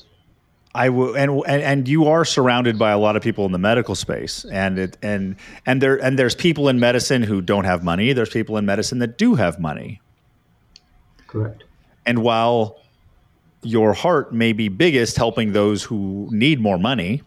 I 0.76 0.90
will, 0.90 1.16
and, 1.16 1.42
and 1.48 1.62
and 1.64 1.88
you 1.88 2.08
are 2.08 2.24
surrounded 2.24 2.78
by 2.78 2.92
a 2.92 3.00
lot 3.00 3.16
of 3.16 3.24
people 3.24 3.46
in 3.46 3.52
the 3.52 3.58
medical 3.58 3.96
space, 3.96 4.46
and 4.46 4.78
it 4.78 4.98
and 5.02 5.36
and 5.66 5.82
there 5.82 5.96
and 5.96 6.18
there's 6.18 6.36
people 6.36 6.70
in 6.70 6.80
medicine 6.80 7.24
who 7.24 7.42
don't 7.42 7.66
have 7.66 7.84
money. 7.84 8.14
There's 8.14 8.30
people 8.30 8.56
in 8.58 8.66
medicine 8.66 9.00
that 9.00 9.18
do 9.18 9.36
have 9.36 9.60
money. 9.60 10.00
Correct. 11.28 11.64
And 12.06 12.20
while 12.20 12.80
your 13.62 13.94
heart 13.94 14.34
may 14.34 14.54
be 14.54 14.70
biggest 14.70 15.18
helping 15.18 15.52
those 15.54 15.84
who 15.84 16.28
need 16.32 16.60
more 16.60 16.78
money. 16.78 17.22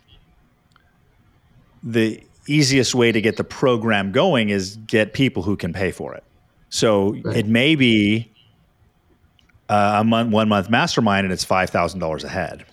The 1.83 2.23
easiest 2.47 2.95
way 2.95 3.13
to 3.13 3.21
get 3.21 3.37
the 3.37 3.45
program 3.45 4.13
going 4.13 4.51
is 4.51 4.77
get 4.77 5.13
people 5.13 5.43
who 5.43 5.57
can 5.57 5.73
pay 5.73 5.91
for 5.91 6.15
it. 6.15 6.25
So 6.71 7.15
right. 7.15 7.37
it 7.37 7.47
may 7.47 7.75
be 7.75 8.31
uh, 9.69 9.99
a 10.01 10.05
month, 10.05 10.31
one 10.31 10.49
month 10.49 10.71
mastermind, 10.71 11.25
and 11.25 11.33
it's 11.33 11.45
five 11.45 11.71
thousand 11.71 12.01
dollars 12.01 12.25
a 12.25 12.29
head. 12.29 12.65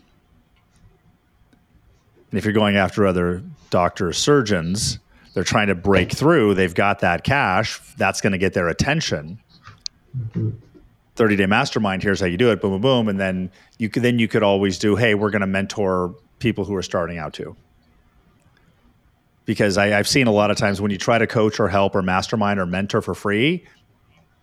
And 2.32 2.38
if 2.38 2.46
you're 2.46 2.54
going 2.54 2.76
after 2.76 3.08
other 3.08 3.44
doctors, 3.70 4.18
surgeons, 4.18 5.00
they're 5.34 5.44
trying 5.44 5.68
to 5.68 5.76
break 5.76 6.12
through. 6.12 6.54
They've 6.56 6.74
got 6.74 7.00
that 7.00 7.24
cash. 7.24 7.80
That's 7.98 8.22
going 8.22 8.32
to 8.32 8.38
get 8.38 8.54
their 8.54 8.70
attention. 8.70 9.40
Mm-hmm. 10.18 10.50
30 11.16 11.36
day 11.36 11.46
mastermind 11.46 12.02
here's 12.02 12.22
how 12.22 12.26
you 12.26 12.38
do 12.38 12.50
it 12.50 12.62
boom 12.62 12.72
boom 12.72 12.82
boom 12.82 13.10
and 13.10 13.20
then 13.20 13.52
you 13.78 13.90
could 13.90 14.04
then 14.04 14.20
you 14.20 14.28
could 14.30 14.42
always 14.42 14.80
do 14.80 14.96
hey 14.96 15.16
we're 15.16 15.30
going 15.30 15.42
to 15.42 15.48
mentor 15.48 16.16
people 16.40 16.64
who 16.64 16.74
are 16.74 16.82
starting 16.82 17.18
out 17.18 17.34
too 17.34 17.58
because 19.50 19.80
I, 19.80 19.88
have 19.88 20.08
seen 20.08 20.28
a 20.28 20.32
lot 20.32 20.52
of 20.52 20.58
times 20.58 20.80
when 20.80 20.92
you 20.92 21.00
try 21.00 21.18
to 21.18 21.26
coach 21.26 21.60
or 21.60 21.68
help 21.68 21.96
or 21.96 22.04
mastermind 22.04 22.60
or 22.60 22.68
mentor 22.68 23.02
for 23.02 23.16
free, 23.16 23.66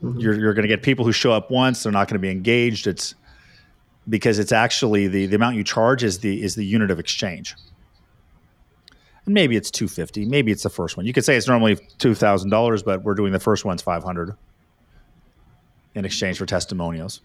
mm-hmm. 0.03 0.19
you're, 0.19 0.35
you're 0.35 0.53
going 0.53 0.65
to 0.65 0.69
get 0.69 0.83
people 0.83 1.05
who 1.05 1.13
show 1.13 1.31
up 1.31 1.49
once, 1.49 1.85
they're 1.85 1.93
not 1.93 2.09
going 2.09 2.17
to 2.17 2.19
be 2.19 2.29
engaged. 2.29 2.89
It's 2.89 3.15
because 4.09 4.41
it's 4.41 4.51
actually 4.51 5.07
the, 5.07 5.27
the 5.27 5.37
amount 5.37 5.55
you 5.55 5.63
charge 5.63 6.03
is 6.03 6.19
the, 6.19 6.43
is 6.43 6.57
the 6.57 6.65
unit 6.65 6.91
of 6.91 6.99
exchange. 6.99 7.55
And 9.27 9.35
maybe 9.35 9.57
it's 9.57 9.71
250, 9.71 10.25
maybe 10.25 10.53
it's 10.53 10.63
the 10.63 10.71
first 10.71 10.97
one. 10.97 11.05
You 11.05 11.13
could 11.13 11.25
say 11.25 11.37
it's 11.37 11.49
normally 11.49 11.77
$2,000, 11.77 12.85
but 12.85 13.03
we're 13.03 13.15
doing 13.15 13.33
the 13.33 13.41
first 13.41 13.65
one's 13.65 13.83
500 13.83 14.35
in 15.95 16.05
exchange 16.05 16.39
for 16.39 16.47
testimonials. 16.47 17.21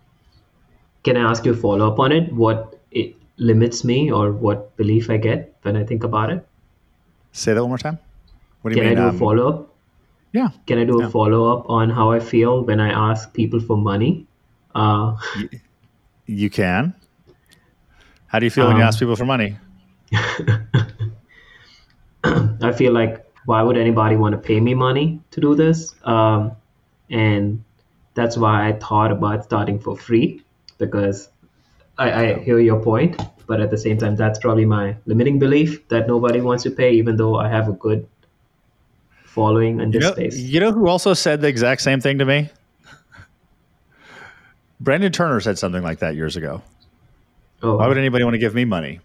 Can 1.03 1.17
I 1.17 1.29
ask 1.29 1.45
you 1.45 1.53
a 1.53 1.55
follow 1.55 1.91
up 1.91 1.99
on 1.99 2.11
it? 2.11 2.33
What 2.33 2.79
it 2.91 3.15
limits 3.37 3.83
me 3.83 4.11
or 4.11 4.31
what 4.31 4.75
belief 4.77 5.09
I 5.09 5.17
get 5.17 5.55
when 5.61 5.75
I 5.75 5.83
think 5.83 6.03
about 6.03 6.31
it? 6.31 6.45
Say 7.31 7.53
that 7.53 7.61
one 7.61 7.69
more 7.69 7.77
time. 7.77 7.97
What 8.61 8.71
do 8.71 8.75
you 8.75 8.81
Can 8.81 8.89
mean? 8.89 8.99
I 8.99 9.01
do 9.01 9.09
um, 9.09 9.15
a 9.15 9.19
follow 9.19 9.49
up? 9.49 9.75
Yeah. 10.33 10.49
Can 10.67 10.79
I 10.79 10.85
do 10.85 10.97
yeah. 10.99 11.07
a 11.07 11.09
follow 11.09 11.57
up 11.57 11.69
on 11.69 11.89
how 11.89 12.11
I 12.11 12.19
feel 12.19 12.63
when 12.63 12.79
I 12.79 12.89
ask 13.11 13.33
people 13.33 13.59
for 13.59 13.77
money? 13.77 14.27
Uh, 14.73 15.15
you, 15.37 15.49
you, 16.25 16.49
can. 16.49 16.93
How 18.27 18.39
do 18.39 18.45
you 18.45 18.51
feel 18.51 18.65
um, 18.65 18.69
when 18.69 18.77
you 18.77 18.83
um, 18.83 18.87
ask 18.87 18.99
people 18.99 19.15
for 19.15 19.25
money? 19.25 19.57
I 22.61 22.71
feel 22.71 22.93
like 22.93 23.25
why 23.45 23.61
would 23.61 23.77
anybody 23.77 24.15
want 24.15 24.33
to 24.33 24.37
pay 24.37 24.59
me 24.59 24.73
money 24.73 25.19
to 25.31 25.41
do 25.41 25.55
this? 25.55 25.95
Um, 26.03 26.51
and 27.09 27.63
that's 28.13 28.37
why 28.37 28.67
I 28.67 28.73
thought 28.73 29.11
about 29.11 29.43
starting 29.43 29.79
for 29.79 29.97
free 29.97 30.43
because 30.77 31.29
I, 31.97 32.11
I 32.11 32.33
hear 32.39 32.59
your 32.59 32.81
point, 32.81 33.21
but 33.47 33.61
at 33.61 33.69
the 33.71 33.77
same 33.77 33.97
time, 33.97 34.15
that's 34.15 34.39
probably 34.39 34.65
my 34.65 34.95
limiting 35.05 35.39
belief 35.39 35.87
that 35.89 36.07
nobody 36.07 36.41
wants 36.41 36.63
to 36.63 36.71
pay, 36.71 36.93
even 36.93 37.15
though 37.15 37.35
I 37.35 37.49
have 37.49 37.67
a 37.67 37.73
good 37.73 38.07
following 39.25 39.79
in 39.79 39.91
this 39.91 40.03
you 40.03 40.09
know, 40.09 40.13
space. 40.13 40.37
You 40.37 40.59
know 40.59 40.71
who 40.71 40.87
also 40.87 41.13
said 41.13 41.41
the 41.41 41.47
exact 41.47 41.81
same 41.81 42.01
thing 42.01 42.19
to 42.19 42.25
me? 42.25 42.49
Brandon 44.79 45.11
Turner 45.11 45.39
said 45.39 45.59
something 45.59 45.83
like 45.83 45.99
that 45.99 46.15
years 46.15 46.35
ago. 46.35 46.61
Oh. 47.61 47.77
Why 47.77 47.87
would 47.87 47.97
anybody 47.97 48.23
want 48.23 48.33
to 48.33 48.39
give 48.39 48.55
me 48.55 48.65
money? 48.65 48.99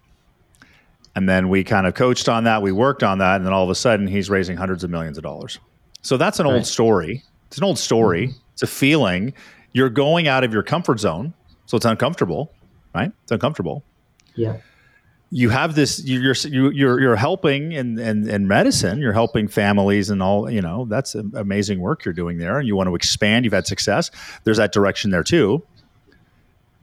And 1.17 1.27
then 1.27 1.49
we 1.49 1.63
kind 1.63 1.87
of 1.87 1.95
coached 1.95 2.29
on 2.29 2.43
that. 2.43 2.61
We 2.61 2.71
worked 2.71 3.01
on 3.01 3.17
that. 3.17 3.37
And 3.37 3.45
then 3.47 3.51
all 3.51 3.63
of 3.63 3.71
a 3.71 3.75
sudden, 3.75 4.05
he's 4.05 4.29
raising 4.29 4.55
hundreds 4.55 4.83
of 4.83 4.91
millions 4.91 5.17
of 5.17 5.23
dollars. 5.23 5.57
So 6.03 6.15
that's 6.15 6.39
an 6.39 6.45
right. 6.45 6.53
old 6.53 6.67
story. 6.67 7.23
It's 7.47 7.57
an 7.57 7.63
old 7.63 7.79
story. 7.79 8.27
Mm-hmm. 8.27 8.39
It's 8.53 8.61
a 8.61 8.67
feeling. 8.67 9.33
You're 9.71 9.89
going 9.89 10.27
out 10.27 10.43
of 10.43 10.53
your 10.53 10.61
comfort 10.61 10.99
zone. 10.99 11.33
So 11.65 11.75
it's 11.75 11.87
uncomfortable, 11.87 12.53
right? 12.93 13.11
It's 13.23 13.31
uncomfortable. 13.31 13.83
Yeah. 14.35 14.57
You 15.31 15.49
have 15.49 15.73
this. 15.73 16.05
You're 16.05 16.35
you're 16.45 17.01
you're 17.01 17.15
helping 17.15 17.71
in, 17.71 17.97
in 17.97 18.29
in 18.29 18.47
medicine. 18.47 19.01
You're 19.01 19.11
helping 19.11 19.47
families 19.47 20.11
and 20.11 20.21
all. 20.21 20.51
You 20.51 20.61
know 20.61 20.85
that's 20.85 21.15
amazing 21.15 21.79
work 21.79 22.05
you're 22.05 22.13
doing 22.13 22.37
there, 22.37 22.59
and 22.59 22.67
you 22.67 22.75
want 22.75 22.89
to 22.89 22.95
expand. 22.95 23.43
You've 23.43 23.55
had 23.55 23.65
success. 23.65 24.11
There's 24.43 24.57
that 24.57 24.71
direction 24.71 25.09
there 25.09 25.23
too. 25.23 25.63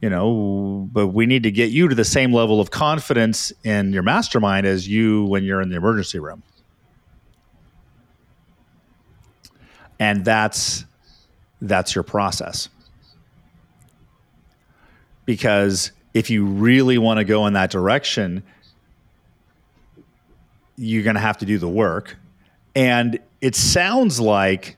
You 0.04 0.10
know, 0.10 0.86
but 0.92 1.06
we 1.06 1.24
need 1.24 1.44
to 1.44 1.50
get 1.50 1.70
you 1.70 1.88
to 1.88 1.94
the 1.94 2.04
same 2.04 2.30
level 2.30 2.60
of 2.60 2.70
confidence 2.70 3.54
in 3.62 3.94
your 3.94 4.02
mastermind 4.02 4.66
as 4.66 4.86
you 4.86 5.24
when 5.24 5.44
you're 5.44 5.62
in 5.62 5.70
the 5.70 5.76
emergency 5.76 6.18
room. 6.18 6.42
And 9.98 10.22
that's 10.22 10.84
that's 11.62 11.94
your 11.94 12.04
process 12.04 12.68
because 15.24 15.90
if 16.12 16.28
you 16.28 16.44
really 16.44 16.98
want 16.98 17.16
to 17.16 17.24
go 17.24 17.46
in 17.46 17.54
that 17.54 17.70
direction, 17.70 18.42
you're 20.76 21.02
going 21.02 21.16
to 21.16 21.22
have 21.22 21.38
to 21.38 21.46
do 21.46 21.56
the 21.56 21.66
work. 21.66 22.18
And 22.74 23.18
it 23.40 23.56
sounds 23.56 24.20
like 24.20 24.76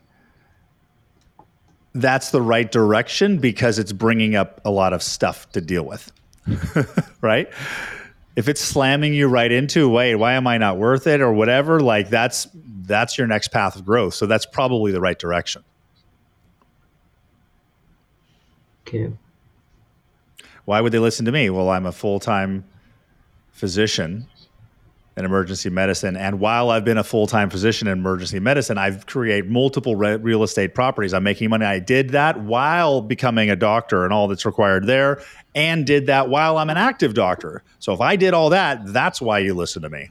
that's 2.01 2.31
the 2.31 2.43
right 2.43 2.71
direction 2.71 3.39
because 3.39 3.79
it's 3.79 3.93
bringing 3.93 4.37
up 4.37 4.61
a 4.65 4.71
lot 4.71 4.93
of 4.93 5.03
stuff 5.03 5.51
to 5.53 5.61
deal 5.61 5.85
with. 5.85 6.13
right? 7.21 7.49
If 8.37 8.49
it's 8.49 8.61
slamming 8.61 9.15
you 9.15 9.29
right 9.29 9.51
into, 9.51 9.89
wait, 9.89 10.15
why 10.17 10.35
am 10.35 10.47
I 10.47 10.59
not 10.59 10.79
worth 10.79 11.07
it 11.07 11.21
or 11.21 11.33
whatever, 11.33 11.81
like 11.81 12.11
that's 12.11 12.49
that's 12.55 13.19
your 13.19 13.27
next 13.27 13.49
path 13.49 13.77
of 13.77 13.85
growth. 13.85 14.15
So 14.15 14.27
that's 14.27 14.47
probably 14.47 14.93
the 14.93 15.01
right 15.01 15.19
direction. 15.19 15.65
Okay 18.87 19.11
why 20.67 20.81
would 20.81 20.93
they 20.93 20.99
listen 20.99 21.25
to 21.25 21.33
me? 21.33 21.49
Well, 21.49 21.71
I'm 21.71 21.87
a 21.87 21.93
full 21.93 22.21
time 22.21 22.65
physician 23.53 24.29
in 25.17 25.25
emergency 25.25 25.71
medicine. 25.71 26.17
And 26.17 26.41
while 26.41 26.71
I've 26.71 26.85
been 26.85 26.99
a 26.99 27.05
full 27.05 27.27
time 27.27 27.49
physician 27.49 27.89
in 27.89 27.99
emergency 27.99 28.39
medicine, 28.39 28.77
I've 28.77 29.07
created 29.07 29.51
multiple 29.51 29.97
re- 29.97 30.17
real 30.17 30.43
estate 30.43 30.75
properties. 30.75 31.15
I'm 31.15 31.23
making 31.23 31.49
money. 31.51 31.65
I 31.65 31.79
did 31.79 32.11
that 32.11 32.41
while 32.41 33.01
becoming 33.01 33.49
a 33.49 33.57
doctor 33.57 34.05
and 34.05 34.13
all 34.13 34.29
that's 34.29 34.45
required 34.45 34.87
there, 34.87 35.23
and 35.55 35.87
did 35.87 36.07
that 36.07 36.29
while 36.29 36.59
I'm 36.59 36.69
an 36.69 36.77
active 36.77 37.15
doctor. 37.15 37.63
So 37.79 37.95
if 37.95 38.01
I 38.01 38.17
did 38.17 38.35
all 38.35 38.51
that, 38.51 38.93
that's 38.93 39.21
why 39.21 39.39
you 39.39 39.55
listen 39.55 39.83
to 39.83 39.89
me. 39.89 40.11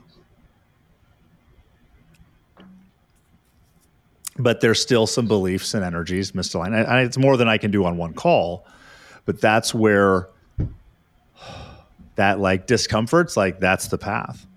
But 4.37 4.59
there's 4.59 4.81
still 4.81 5.07
some 5.07 5.27
beliefs 5.27 5.75
and 5.75 5.85
energies 5.85 6.31
misaligned. 6.31 6.75
And 6.75 7.05
it's 7.05 7.17
more 7.17 7.37
than 7.37 7.47
I 7.47 7.57
can 7.57 7.71
do 7.71 7.85
on 7.85 7.95
one 7.95 8.13
call. 8.13 8.65
But 9.25 9.39
that's 9.39 9.73
where 9.73 10.29
that 12.15 12.39
like 12.39 12.65
discomfort's 12.65 13.37
like 13.37 13.59
that's 13.59 13.87
the 13.87 13.99
path. 13.99 14.47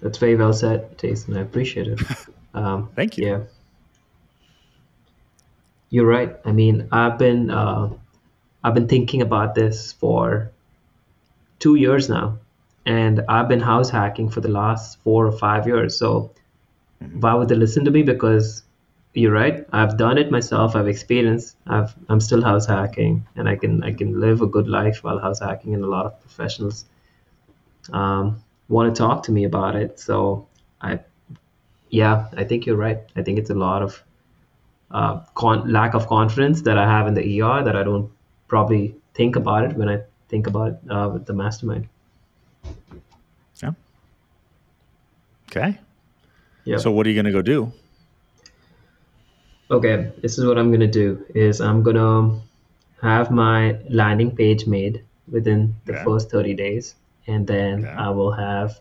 That's 0.00 0.18
very 0.18 0.36
well 0.36 0.52
said, 0.52 0.98
Jason. 0.98 1.36
I 1.36 1.40
appreciate 1.40 1.88
it. 1.88 2.00
Um, 2.54 2.88
Thank 2.96 3.18
you. 3.18 3.26
Yeah, 3.26 3.40
you're 5.90 6.06
right. 6.06 6.36
I 6.44 6.52
mean, 6.52 6.88
I've 6.90 7.18
been 7.18 7.50
uh, 7.50 7.90
I've 8.64 8.74
been 8.74 8.88
thinking 8.88 9.22
about 9.22 9.54
this 9.54 9.92
for 9.92 10.50
two 11.58 11.74
years 11.76 12.08
now, 12.08 12.38
and 12.86 13.22
I've 13.28 13.48
been 13.48 13.60
house 13.60 13.90
hacking 13.90 14.30
for 14.30 14.40
the 14.40 14.48
last 14.48 14.98
four 15.02 15.26
or 15.26 15.32
five 15.32 15.66
years. 15.66 15.96
So 15.98 16.32
mm-hmm. 17.02 17.20
why 17.20 17.34
would 17.34 17.48
they 17.48 17.54
listen 17.54 17.84
to 17.84 17.90
me? 17.90 18.02
Because 18.02 18.62
you're 19.14 19.32
right. 19.32 19.66
I've 19.72 19.96
done 19.96 20.18
it 20.18 20.30
myself. 20.30 20.74
I've 20.74 20.88
experienced. 20.88 21.56
I've 21.66 21.94
I'm 22.08 22.20
still 22.20 22.42
house 22.42 22.66
hacking, 22.66 23.26
and 23.36 23.48
I 23.48 23.56
can 23.56 23.82
I 23.84 23.92
can 23.92 24.20
live 24.20 24.42
a 24.42 24.46
good 24.46 24.68
life 24.68 25.04
while 25.04 25.18
house 25.18 25.40
hacking. 25.40 25.74
And 25.74 25.84
a 25.84 25.88
lot 25.88 26.06
of 26.06 26.20
professionals 26.20 26.86
um, 27.92 28.42
want 28.68 28.94
to 28.94 28.98
talk 28.98 29.22
to 29.24 29.32
me 29.32 29.44
about 29.44 29.76
it. 29.76 29.98
So 29.98 30.46
I, 30.80 31.00
yeah, 31.90 32.28
I 32.36 32.44
think 32.44 32.66
you're 32.66 32.76
right. 32.76 32.98
I 33.16 33.22
think 33.22 33.38
it's 33.38 33.50
a 33.50 33.54
lot 33.54 33.82
of 33.82 34.02
uh, 34.90 35.20
con- 35.34 35.70
lack 35.72 35.94
of 35.94 36.06
confidence 36.06 36.62
that 36.62 36.78
I 36.78 36.86
have 36.86 37.06
in 37.06 37.14
the 37.14 37.42
ER 37.42 37.62
that 37.64 37.76
I 37.76 37.82
don't 37.82 38.10
probably 38.46 38.94
think 39.14 39.36
about 39.36 39.64
it 39.64 39.76
when 39.76 39.88
I 39.88 40.00
think 40.28 40.46
about 40.46 40.78
uh, 40.88 41.18
the 41.18 41.32
mastermind. 41.32 41.88
Yeah. 43.62 43.72
Okay. 45.50 45.78
Yeah. 46.64 46.78
So 46.78 46.90
what 46.90 47.06
are 47.06 47.10
you 47.10 47.14
going 47.14 47.26
to 47.26 47.32
go 47.32 47.42
do? 47.42 47.72
okay, 49.70 50.10
this 50.22 50.38
is 50.38 50.46
what 50.46 50.58
I'm 50.58 50.70
gonna 50.70 50.86
do 50.86 51.24
is 51.34 51.60
I'm 51.60 51.82
gonna 51.82 52.40
have 53.02 53.30
my 53.30 53.78
landing 53.88 54.34
page 54.34 54.66
made 54.66 55.04
within 55.30 55.74
the 55.84 55.94
first 56.04 56.30
30 56.30 56.54
days 56.54 56.94
and 57.28 57.46
then 57.46 57.84
okay. 57.84 57.94
I 57.94 58.08
will 58.10 58.32
have 58.32 58.80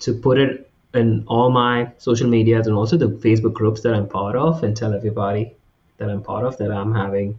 to 0.00 0.14
put 0.14 0.38
it 0.38 0.70
in 0.94 1.24
all 1.28 1.50
my 1.50 1.92
social 1.98 2.28
medias 2.28 2.66
and 2.66 2.76
also 2.76 2.96
the 2.96 3.08
Facebook 3.08 3.52
groups 3.52 3.82
that 3.82 3.94
I'm 3.94 4.08
part 4.08 4.34
of 4.34 4.64
and 4.64 4.76
tell 4.76 4.94
everybody 4.94 5.54
that 5.98 6.10
I'm 6.10 6.22
part 6.22 6.44
of 6.44 6.56
that 6.58 6.72
I'm 6.72 6.94
having 6.94 7.38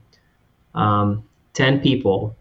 um, 0.75 1.23
10 1.53 1.81
people 1.81 2.35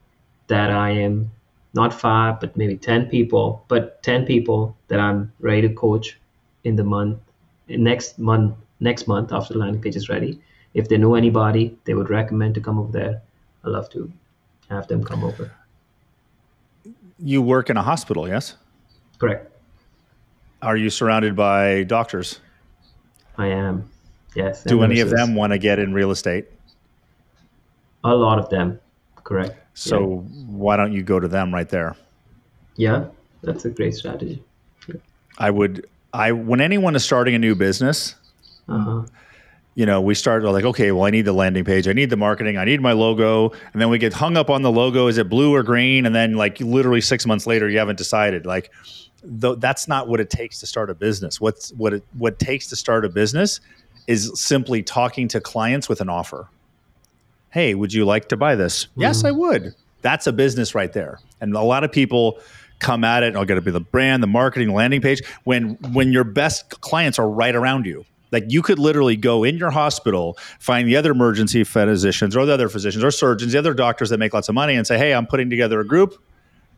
that 0.46 0.70
I 0.70 0.90
am 0.90 1.30
not 1.75 1.92
five, 1.92 2.40
but 2.40 2.56
maybe 2.56 2.76
10 2.76 3.06
people, 3.06 3.64
but 3.68 4.02
10 4.02 4.26
people 4.26 4.76
that 4.88 5.00
I'm 5.00 5.32
ready 5.40 5.62
to 5.68 5.75
coach 5.75 6.18
in 6.64 6.76
the 6.76 6.84
month, 6.84 7.18
next 7.68 8.18
month 8.18 8.54
next 8.78 9.08
month 9.08 9.32
after 9.32 9.54
the 9.54 9.58
landing 9.60 9.80
page 9.80 9.96
is 9.96 10.08
ready. 10.08 10.38
If 10.75 10.88
they 10.88 10.98
know 10.98 11.14
anybody 11.14 11.76
they 11.84 11.94
would 11.94 12.10
recommend 12.10 12.54
to 12.56 12.60
come 12.60 12.78
over 12.78 12.92
there, 12.92 13.22
I'd 13.64 13.70
love 13.70 13.88
to 13.90 14.12
have 14.68 14.86
them 14.86 15.02
come 15.02 15.25
over. 15.25 15.50
You 17.18 17.42
work 17.42 17.70
in 17.70 17.76
a 17.76 17.82
hospital, 17.82 18.28
yes? 18.28 18.56
Correct. 19.18 19.50
Are 20.62 20.76
you 20.76 20.90
surrounded 20.90 21.37
by 21.37 21.85
doctors? 21.85 22.40
I 23.38 23.49
am. 23.49 23.90
Yes. 24.35 24.64
Do 24.64 24.82
any 24.82 25.00
of 25.00 25.11
them 25.11 25.35
want 25.35 25.52
to 25.52 25.58
get 25.58 25.78
in 25.78 25.94
real 25.94 26.11
estate? 26.11 26.46
A 28.04 28.14
lot 28.14 28.38
of 28.38 28.50
them. 28.50 28.78
Correct. 29.25 29.56
So 29.75 30.25
yeah. 30.30 30.42
why 30.46 30.76
don't 30.76 30.92
you 30.92 31.02
go 31.02 31.18
to 31.18 31.28
them 31.28 31.52
right 31.52 31.68
there? 31.68 31.96
Yeah, 32.76 33.06
that's 33.42 33.64
a 33.64 33.70
great 33.70 33.94
strategy. 33.94 34.42
Yeah. 34.87 34.96
I 35.38 35.50
would 35.50 35.87
I 36.12 36.32
when 36.32 36.61
anyone 36.61 36.94
is 36.94 37.04
starting 37.04 37.35
a 37.35 37.38
new 37.38 37.54
business, 37.54 38.14
uh-huh. 38.68 39.04
You 39.76 39.87
know, 39.87 40.00
we 40.00 40.14
start 40.14 40.42
like, 40.42 40.64
okay, 40.64 40.90
well, 40.90 41.04
I 41.04 41.11
need 41.11 41.26
the 41.26 41.33
landing 41.33 41.64
page, 41.64 41.87
I 41.87 41.92
need 41.92 42.11
the 42.11 42.16
marketing, 42.16 42.56
I 42.56 42.64
need 42.64 42.80
my 42.80 42.92
logo, 42.92 43.52
and 43.73 43.80
then 43.80 43.88
we 43.90 43.99
get 43.99 44.12
hung 44.12 44.37
up 44.37 44.50
on 44.50 44.62
the 44.62 44.73
logo. 44.73 45.06
Is 45.06 45.18
it 45.18 45.28
blue 45.28 45.54
or 45.54 45.62
green? 45.62 46.06
And 46.06 46.14
then, 46.14 46.33
like, 46.33 46.59
literally 46.61 47.02
six 47.02 47.26
months 47.26 47.47
later, 47.47 47.68
you 47.68 47.78
haven't 47.78 47.99
decided. 47.99 48.47
Like, 48.47 48.73
though 49.23 49.54
that's 49.54 49.88
not 49.88 50.09
what 50.09 50.21
it 50.21 50.30
takes 50.30 50.61
to 50.61 50.66
start 50.66 50.90
a 50.90 50.95
business. 50.95 51.40
What's 51.40 51.73
what 51.73 51.92
it 51.92 52.04
what 52.16 52.38
takes 52.38 52.68
to 52.68 52.76
start 52.76 53.04
a 53.04 53.09
business 53.09 53.61
is 54.06 54.30
simply 54.40 54.83
talking 54.83 55.28
to 55.28 55.40
clients 55.40 55.88
with 55.88 56.00
an 56.00 56.09
offer. 56.09 56.49
Hey, 57.50 57.75
would 57.75 57.92
you 57.92 58.04
like 58.04 58.28
to 58.28 58.37
buy 58.37 58.54
this? 58.54 58.85
Mm-hmm. 58.87 59.02
Yes, 59.02 59.25
I 59.25 59.30
would. 59.30 59.75
That's 60.02 60.26
a 60.26 60.33
business 60.33 60.75
right 60.75 60.92
there. 60.92 61.18
And 61.40 61.54
a 61.54 61.62
lot 61.62 61.83
of 61.85 61.90
people 61.90 62.38
come 62.78 63.02
at 63.02 63.23
it. 63.23 63.35
I'll 63.35 63.45
get 63.45 63.54
to 63.54 63.61
be 63.61 63.71
the 63.71 63.80
brand, 63.80 64.23
the 64.23 64.28
marketing, 64.28 64.73
landing 64.73 65.00
page. 65.00 65.23
When 65.45 65.71
when 65.92 66.12
your 66.12 66.25
best 66.25 66.80
clients 66.80 67.18
are 67.18 67.28
right 67.28 67.54
around 67.54 67.87
you, 67.87 68.04
like 68.33 68.45
you 68.49 68.62
could 68.62 68.78
literally 68.78 69.16
go 69.16 69.45
in 69.45 69.56
your 69.56 69.71
hospital, 69.71 70.37
find 70.59 70.88
the 70.88 70.97
other 70.97 71.12
emergency 71.12 71.64
physicians 71.64 72.37
or 72.37 72.45
the 72.47 72.52
other 72.52 72.68
physicians 72.68 73.04
or 73.04 73.11
surgeons, 73.11 73.52
the 73.52 73.59
other 73.59 73.75
doctors 73.75 74.11
that 74.11 74.18
make 74.18 74.35
lots 74.35 74.49
of 74.49 74.54
money, 74.54 74.75
and 74.75 74.87
say, 74.87 74.99
"Hey, 74.99 75.14
I'm 75.14 75.26
putting 75.26 75.50
together 75.50 75.80
a 75.80 75.87
group 75.87 76.21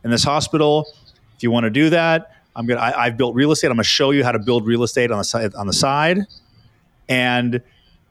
in 0.03 0.11
this 0.11 0.23
hospital. 0.23 0.87
If 1.35 1.43
you 1.43 1.51
want 1.51 1.65
to 1.65 1.69
do 1.69 1.89
that, 1.89 2.31
I'm 2.55 2.65
gonna. 2.65 2.81
I, 2.81 3.05
have 3.05 3.17
built 3.17 3.35
real 3.35 3.51
estate. 3.51 3.67
I'm 3.67 3.73
gonna 3.73 3.83
show 3.83 4.11
you 4.11 4.23
how 4.23 4.31
to 4.31 4.39
build 4.39 4.65
real 4.65 4.83
estate 4.83 5.11
on 5.11 5.17
the 5.17 5.23
side. 5.23 5.55
On 5.55 5.67
the 5.67 5.73
side, 5.73 6.25
and 7.07 7.61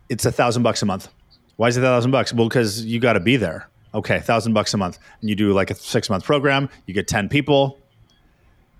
it's 0.08 0.24
a 0.24 0.32
thousand 0.32 0.62
bucks 0.62 0.82
a 0.82 0.86
month. 0.86 1.08
Why 1.56 1.68
is 1.68 1.76
it 1.76 1.80
a 1.80 1.86
thousand 1.86 2.10
bucks? 2.10 2.32
Well, 2.32 2.48
because 2.48 2.84
you 2.84 3.00
got 3.00 3.14
to 3.14 3.20
be 3.20 3.36
there. 3.36 3.68
Okay, 3.94 4.16
a 4.16 4.20
thousand 4.20 4.52
bucks 4.52 4.72
a 4.74 4.76
month, 4.76 4.98
and 5.20 5.28
you 5.28 5.36
do 5.36 5.52
like 5.52 5.70
a 5.70 5.74
six 5.74 6.08
month 6.08 6.24
program. 6.24 6.68
You 6.86 6.94
get 6.94 7.08
ten 7.08 7.28
people. 7.28 7.78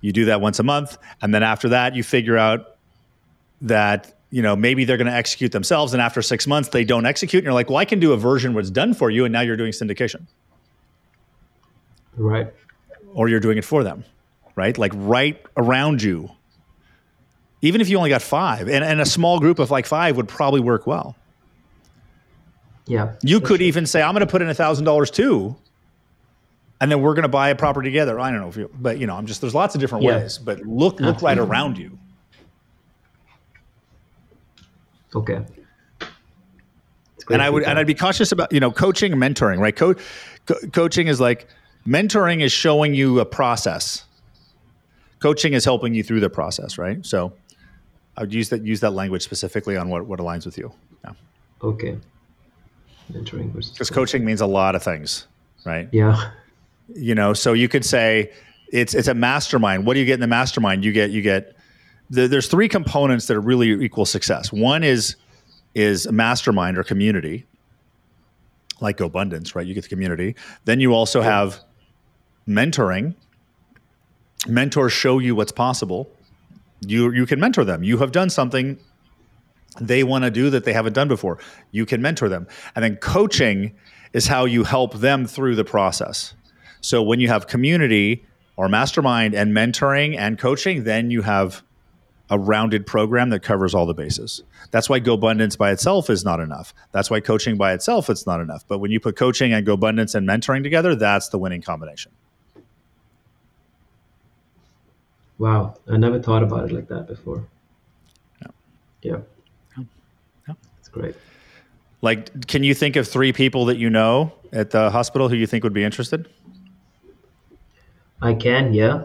You 0.00 0.12
do 0.12 0.26
that 0.26 0.40
once 0.40 0.60
a 0.60 0.62
month, 0.62 0.96
and 1.20 1.34
then 1.34 1.42
after 1.42 1.70
that, 1.70 1.96
you 1.96 2.04
figure 2.04 2.38
out 2.38 2.76
that 3.62 4.17
you 4.30 4.42
know 4.42 4.56
maybe 4.56 4.84
they're 4.84 4.96
going 4.96 5.06
to 5.06 5.12
execute 5.12 5.52
themselves, 5.52 5.92
and 5.92 6.02
after 6.02 6.22
six 6.22 6.46
months 6.46 6.68
they 6.70 6.84
don't 6.84 7.06
execute, 7.06 7.40
and 7.40 7.46
you're 7.46 7.54
like, 7.54 7.68
well, 7.68 7.78
I 7.78 7.84
can 7.84 8.00
do 8.00 8.12
a 8.12 8.16
version 8.16 8.54
what's 8.54 8.70
done 8.70 8.94
for 8.94 9.10
you, 9.10 9.24
and 9.24 9.32
now 9.32 9.40
you're 9.40 9.56
doing 9.56 9.72
syndication. 9.72 10.26
Right. 12.16 12.52
Or 13.14 13.28
you're 13.28 13.40
doing 13.40 13.58
it 13.58 13.64
for 13.64 13.84
them, 13.84 14.04
right? 14.56 14.76
Like 14.76 14.92
right 14.94 15.40
around 15.56 16.02
you. 16.02 16.30
Even 17.60 17.80
if 17.80 17.88
you 17.88 17.96
only 17.96 18.10
got 18.10 18.22
five, 18.22 18.68
and, 18.68 18.84
and 18.84 19.00
a 19.00 19.06
small 19.06 19.40
group 19.40 19.58
of 19.58 19.70
like 19.70 19.86
five 19.86 20.16
would 20.16 20.28
probably 20.28 20.60
work 20.60 20.86
well. 20.86 21.16
Yeah. 22.86 23.14
You 23.22 23.40
could 23.40 23.58
true. 23.58 23.66
even 23.66 23.86
say, 23.86 24.00
I'm 24.00 24.14
going 24.14 24.26
to 24.26 24.30
put 24.30 24.42
in 24.42 24.48
a 24.48 24.54
thousand 24.54 24.84
dollars 24.84 25.10
too. 25.10 25.56
And 26.80 26.90
then 26.90 27.02
we're 27.02 27.14
going 27.14 27.24
to 27.24 27.28
buy 27.28 27.48
a 27.50 27.56
property 27.56 27.88
together. 27.88 28.20
I 28.20 28.30
don't 28.30 28.40
know 28.40 28.48
if 28.48 28.56
you, 28.56 28.70
but 28.78 28.98
you 28.98 29.06
know, 29.06 29.16
I'm 29.16 29.26
just, 29.26 29.40
there's 29.40 29.54
lots 29.54 29.74
of 29.74 29.80
different 29.80 30.04
yeah. 30.04 30.18
ways, 30.18 30.38
but 30.38 30.60
look, 30.60 31.00
look 31.00 31.20
right 31.20 31.36
around 31.36 31.76
you. 31.76 31.98
Okay. 35.14 35.44
And 37.30 37.42
I 37.42 37.50
would, 37.50 37.62
and 37.64 37.78
I'd 37.78 37.86
be 37.86 37.94
cautious 37.94 38.32
about, 38.32 38.52
you 38.52 38.60
know, 38.60 38.70
coaching 38.70 39.12
and 39.12 39.20
mentoring, 39.20 39.58
right? 39.58 39.76
Co- 39.76 39.94
co- 40.46 40.66
coaching 40.72 41.08
is 41.08 41.20
like, 41.20 41.46
mentoring 41.86 42.40
is 42.40 42.52
showing 42.52 42.94
you 42.94 43.20
a 43.20 43.26
process. 43.26 44.04
Coaching 45.20 45.52
is 45.52 45.64
helping 45.64 45.94
you 45.94 46.02
through 46.02 46.20
the 46.20 46.30
process, 46.30 46.78
right? 46.78 47.04
So 47.04 47.34
I 48.16 48.22
would 48.22 48.32
use 48.32 48.48
that, 48.48 48.64
use 48.64 48.80
that 48.80 48.92
language 48.92 49.22
specifically 49.22 49.76
on 49.76 49.90
what, 49.90 50.06
what 50.06 50.20
aligns 50.20 50.46
with 50.46 50.56
you. 50.56 50.72
Yeah. 51.04 51.12
Okay 51.62 51.98
mentoring 53.12 53.50
versus 53.52 53.72
because 53.72 53.90
coaching 53.90 54.24
means 54.24 54.40
a 54.40 54.46
lot 54.46 54.74
of 54.74 54.82
things 54.82 55.26
right 55.64 55.88
yeah 55.92 56.30
you 56.94 57.14
know 57.14 57.32
so 57.32 57.52
you 57.52 57.68
could 57.68 57.84
say 57.84 58.30
it's 58.72 58.94
it's 58.94 59.08
a 59.08 59.14
mastermind 59.14 59.86
what 59.86 59.94
do 59.94 60.00
you 60.00 60.06
get 60.06 60.14
in 60.14 60.20
the 60.20 60.26
mastermind 60.26 60.84
you 60.84 60.92
get 60.92 61.10
you 61.10 61.22
get 61.22 61.56
the, 62.10 62.28
there's 62.28 62.48
three 62.48 62.68
components 62.68 63.26
that 63.26 63.36
are 63.36 63.40
really 63.40 63.70
equal 63.84 64.06
success. 64.06 64.52
One 64.52 64.82
is 64.82 65.16
is 65.74 66.06
a 66.06 66.12
mastermind 66.12 66.78
or 66.78 66.82
community 66.82 67.46
like 68.80 69.00
abundance, 69.00 69.54
right? 69.54 69.66
You 69.66 69.74
get 69.74 69.82
the 69.82 69.88
community. 69.88 70.36
Then 70.64 70.80
you 70.80 70.94
also 70.94 71.20
have 71.20 71.60
mentoring. 72.46 73.14
Mentors 74.46 74.92
show 74.92 75.18
you 75.18 75.34
what's 75.34 75.52
possible. 75.52 76.10
You 76.80 77.12
you 77.12 77.26
can 77.26 77.40
mentor 77.40 77.64
them. 77.64 77.82
You 77.82 77.98
have 77.98 78.12
done 78.12 78.30
something 78.30 78.78
they 79.80 80.02
want 80.02 80.24
to 80.24 80.30
do 80.30 80.50
that 80.50 80.64
they 80.64 80.72
haven't 80.72 80.94
done 80.94 81.08
before. 81.08 81.38
You 81.70 81.86
can 81.86 82.00
mentor 82.02 82.28
them. 82.28 82.46
And 82.74 82.84
then 82.84 82.96
coaching 82.96 83.74
is 84.12 84.26
how 84.26 84.44
you 84.44 84.64
help 84.64 84.94
them 84.94 85.26
through 85.26 85.56
the 85.56 85.64
process. 85.64 86.34
So 86.80 87.02
when 87.02 87.20
you 87.20 87.28
have 87.28 87.46
community 87.46 88.24
or 88.56 88.68
mastermind 88.68 89.34
and 89.34 89.52
mentoring 89.52 90.16
and 90.16 90.38
coaching, 90.38 90.84
then 90.84 91.10
you 91.10 91.22
have 91.22 91.62
a 92.30 92.38
rounded 92.38 92.86
program 92.86 93.30
that 93.30 93.42
covers 93.42 93.74
all 93.74 93.86
the 93.86 93.94
bases. 93.94 94.42
That's 94.70 94.88
why 94.88 95.00
GoBundance 95.00 95.56
by 95.56 95.70
itself 95.70 96.10
is 96.10 96.24
not 96.24 96.40
enough. 96.40 96.74
That's 96.92 97.10
why 97.10 97.20
coaching 97.20 97.56
by 97.56 97.72
itself 97.72 98.10
it's 98.10 98.26
not 98.26 98.40
enough. 98.40 98.64
But 98.68 98.78
when 98.78 98.90
you 98.90 99.00
put 99.00 99.16
coaching 99.16 99.52
and 99.52 99.66
GoBundance 99.66 100.14
and 100.14 100.28
mentoring 100.28 100.62
together, 100.62 100.94
that's 100.94 101.28
the 101.28 101.38
winning 101.38 101.62
combination. 101.62 102.12
Wow, 105.38 105.76
I 105.90 105.96
never 105.96 106.20
thought 106.20 106.42
about 106.42 106.70
it 106.70 106.72
like 106.72 106.88
that 106.88 107.06
before. 107.06 107.46
Yeah. 108.42 108.48
Yeah. 109.02 109.84
yeah. 110.48 110.54
That's 110.76 110.88
great. 110.88 111.14
Like, 112.02 112.46
can 112.46 112.62
you 112.62 112.74
think 112.74 112.96
of 112.96 113.08
three 113.08 113.32
people 113.32 113.66
that 113.66 113.78
you 113.78 113.90
know 113.90 114.32
at 114.52 114.70
the 114.70 114.90
hospital 114.90 115.28
who 115.28 115.36
you 115.36 115.46
think 115.46 115.64
would 115.64 115.72
be 115.72 115.84
interested? 115.84 116.28
I 118.20 118.34
can, 118.34 118.72
yeah. 118.74 119.04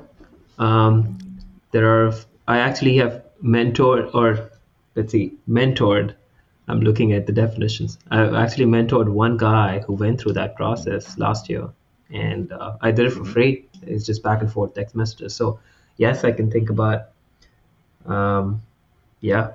Um, 0.58 1.20
there 1.72 1.88
are. 1.88 2.14
I 2.48 2.60
actually 2.60 2.98
have 2.98 3.24
mentored, 3.44 4.14
or 4.14 4.50
let's 4.96 5.12
see, 5.12 5.34
mentored. 5.50 6.16
I'm 6.68 6.80
looking 6.80 7.12
at 7.14 7.28
the 7.28 7.34
definitions. 7.34 8.00
I've 8.10 8.34
actually 8.34 8.66
mentored 8.66 9.10
one 9.10 9.38
guy 9.38 9.80
who 9.80 9.94
went 9.94 10.22
through 10.22 10.34
that 10.34 10.56
process 10.56 11.18
last 11.18 11.50
year, 11.50 11.70
and 12.10 12.52
uh, 12.52 12.78
I 12.82 12.92
did 12.92 13.08
it 13.08 13.12
for 13.12 13.26
free. 13.26 13.66
It's 13.82 14.06
just 14.06 14.24
back 14.24 14.42
and 14.42 14.52
forth 14.52 14.74
text 14.74 14.96
messages. 14.96 15.36
So 15.36 15.60
yes, 15.98 16.24
I 16.24 16.32
can 16.32 16.50
think 16.50 16.70
about. 16.70 17.10
Um, 18.06 18.62
yeah, 19.22 19.54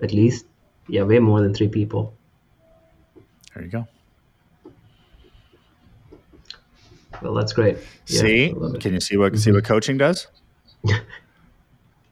at 0.00 0.12
least 0.12 0.46
yeah, 0.88 1.02
way 1.02 1.18
more 1.18 1.40
than 1.40 1.52
three 1.52 1.68
people. 1.68 2.14
There 3.54 3.64
you 3.64 3.70
go. 3.70 3.86
Well, 7.20 7.34
that's 7.34 7.52
great. 7.52 7.78
Yeah, 8.06 8.20
see, 8.20 8.54
can 8.80 8.94
you 8.94 9.00
see 9.00 9.16
what 9.16 9.32
mm-hmm. 9.32 9.40
see 9.40 9.52
what 9.52 9.64
coaching 9.64 9.98
does? 9.98 10.28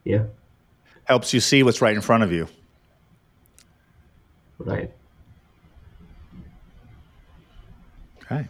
yeah, 0.07 0.23
helps 1.05 1.33
you 1.33 1.39
see 1.39 1.63
what's 1.63 1.81
right 1.81 1.95
in 1.95 2.01
front 2.01 2.23
of 2.23 2.31
you. 2.31 2.47
Right. 4.59 4.91
Okay. 8.23 8.47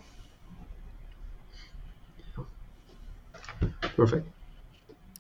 Perfect. 3.96 4.28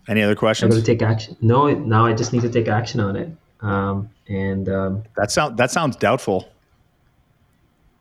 Any 0.07 0.23
other 0.23 0.35
questions? 0.35 0.65
I'm 0.65 0.71
going 0.71 0.83
to 0.83 0.91
take 0.91 1.01
action. 1.01 1.35
No, 1.41 1.69
now 1.69 2.05
I 2.05 2.13
just 2.13 2.31
need 2.31 2.43
to 2.43 2.49
take 2.49 2.67
action 2.67 2.99
on 2.99 3.15
it. 3.15 3.29
Um, 3.61 4.09
and 4.27 4.69
um, 4.69 5.03
that 5.15 5.31
sound 5.31 5.57
that 5.57 5.71
sounds 5.71 5.95
doubtful. 5.95 6.47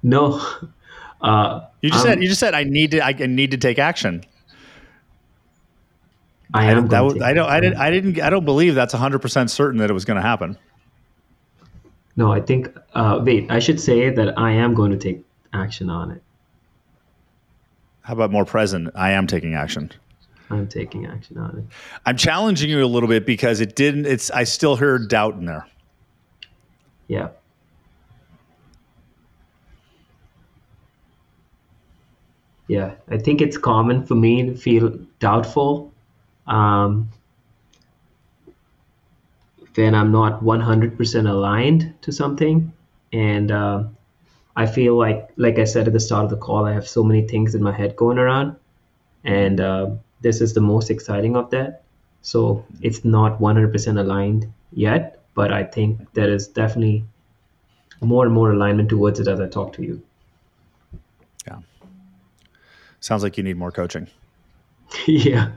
No, 0.03 0.40
uh, 1.20 1.62
you 1.81 1.90
just 1.90 2.03
said 2.03 2.22
you 2.22 2.29
just 2.29 2.40
said 2.40 2.55
I 2.55 2.64
need 2.64 2.92
to 2.92 3.05
I 3.05 3.12
need 3.12 3.51
to 3.53 3.57
take 3.57 3.79
action. 3.79 4.22
I 6.54 6.70
am. 6.70 6.85
I, 6.85 6.88
that, 6.88 7.22
I 7.22 7.32
don't. 7.32 7.48
I 7.48 7.61
didn't. 7.61 7.78
I 7.78 7.90
didn't. 7.90 8.20
I 8.20 8.30
don't 8.30 8.44
believe 8.44 8.74
that's 8.74 8.94
hundred 8.94 9.20
percent 9.20 9.50
certain 9.50 9.78
that 9.78 9.90
it 9.90 9.92
was 9.92 10.04
going 10.04 10.16
to 10.16 10.22
happen. 10.22 10.56
No, 12.16 12.32
I 12.32 12.40
think. 12.40 12.74
Uh, 12.94 13.20
wait, 13.22 13.50
I 13.50 13.59
should 13.59 13.80
say 13.80 14.11
that 14.11 14.38
I 14.38 14.52
am 14.52 14.74
going 14.74 14.90
to 14.90 14.96
take 14.96 15.24
action 15.52 15.90
on 15.90 16.11
it. 16.11 16.22
How 18.02 18.14
about 18.14 18.30
more 18.30 18.44
present? 18.44 18.90
I 18.94 19.11
am 19.12 19.26
taking 19.26 19.54
action. 19.54 19.90
I'm 20.48 20.68
taking 20.68 21.06
action 21.06 21.38
on 21.38 21.59
it. 21.59 21.64
I'm 22.06 22.16
challenging 22.16 22.70
you 22.70 22.85
a 22.85 22.87
little 22.87 23.09
bit 23.09 23.26
because 23.26 23.61
it 23.61 23.74
didn't. 23.74 24.06
It's. 24.06 24.30
I 24.30 24.44
still 24.44 24.76
heard 24.76 25.09
doubt 25.09 25.35
in 25.35 25.46
there. 25.46 25.66
Yeah. 27.09 27.28
Yeah, 32.68 32.94
I 33.09 33.18
think 33.18 33.40
it's 33.40 33.56
common 33.56 34.04
for 34.04 34.16
me 34.16 34.44
to 34.44 34.54
feel 34.54 34.88
doubtful 35.20 35.92
um, 36.46 37.11
when 39.74 39.94
I'm 39.94 40.11
not 40.11 40.42
100% 40.42 41.28
aligned 41.28 41.94
to 42.02 42.12
something. 42.12 42.72
And 43.12 43.50
uh, 43.50 43.85
I 44.56 44.66
feel 44.66 44.96
like, 44.96 45.30
like 45.37 45.59
I 45.59 45.64
said 45.64 45.87
at 45.87 45.92
the 45.92 46.00
start 46.00 46.24
of 46.24 46.30
the 46.30 46.37
call, 46.37 46.64
I 46.64 46.72
have 46.72 46.88
so 46.88 47.02
many 47.02 47.26
things 47.26 47.54
in 47.54 47.62
my 47.62 47.72
head 47.72 47.96
going 47.96 48.18
around. 48.18 48.56
And 49.24 49.61
uh, 49.61 49.90
this 50.20 50.40
is 50.40 50.54
the 50.54 50.61
most 50.61 50.90
exciting 50.90 51.37
of 51.37 51.50
that. 51.50 51.82
So 52.22 52.64
it's 52.80 53.04
not 53.04 53.38
100% 53.38 53.98
aligned 53.98 54.52
yet, 54.72 55.22
but 55.35 55.52
I 55.52 55.64
think 55.64 56.12
there 56.14 56.28
is 56.28 56.48
definitely 56.48 57.04
more 58.00 58.24
and 58.24 58.35
more 58.35 58.52
alignment 58.52 58.88
towards 58.88 59.20
it 59.20 59.28
as 59.28 59.40
I 59.40 59.46
talk 59.46 59.72
to 59.74 59.82
you. 59.82 60.02
Yeah. 61.46 61.59
Sounds 63.00 63.22
like 63.22 63.37
you 63.37 63.44
need 63.44 63.56
more 63.56 63.70
coaching. 63.70 64.09
yeah. 65.06 65.52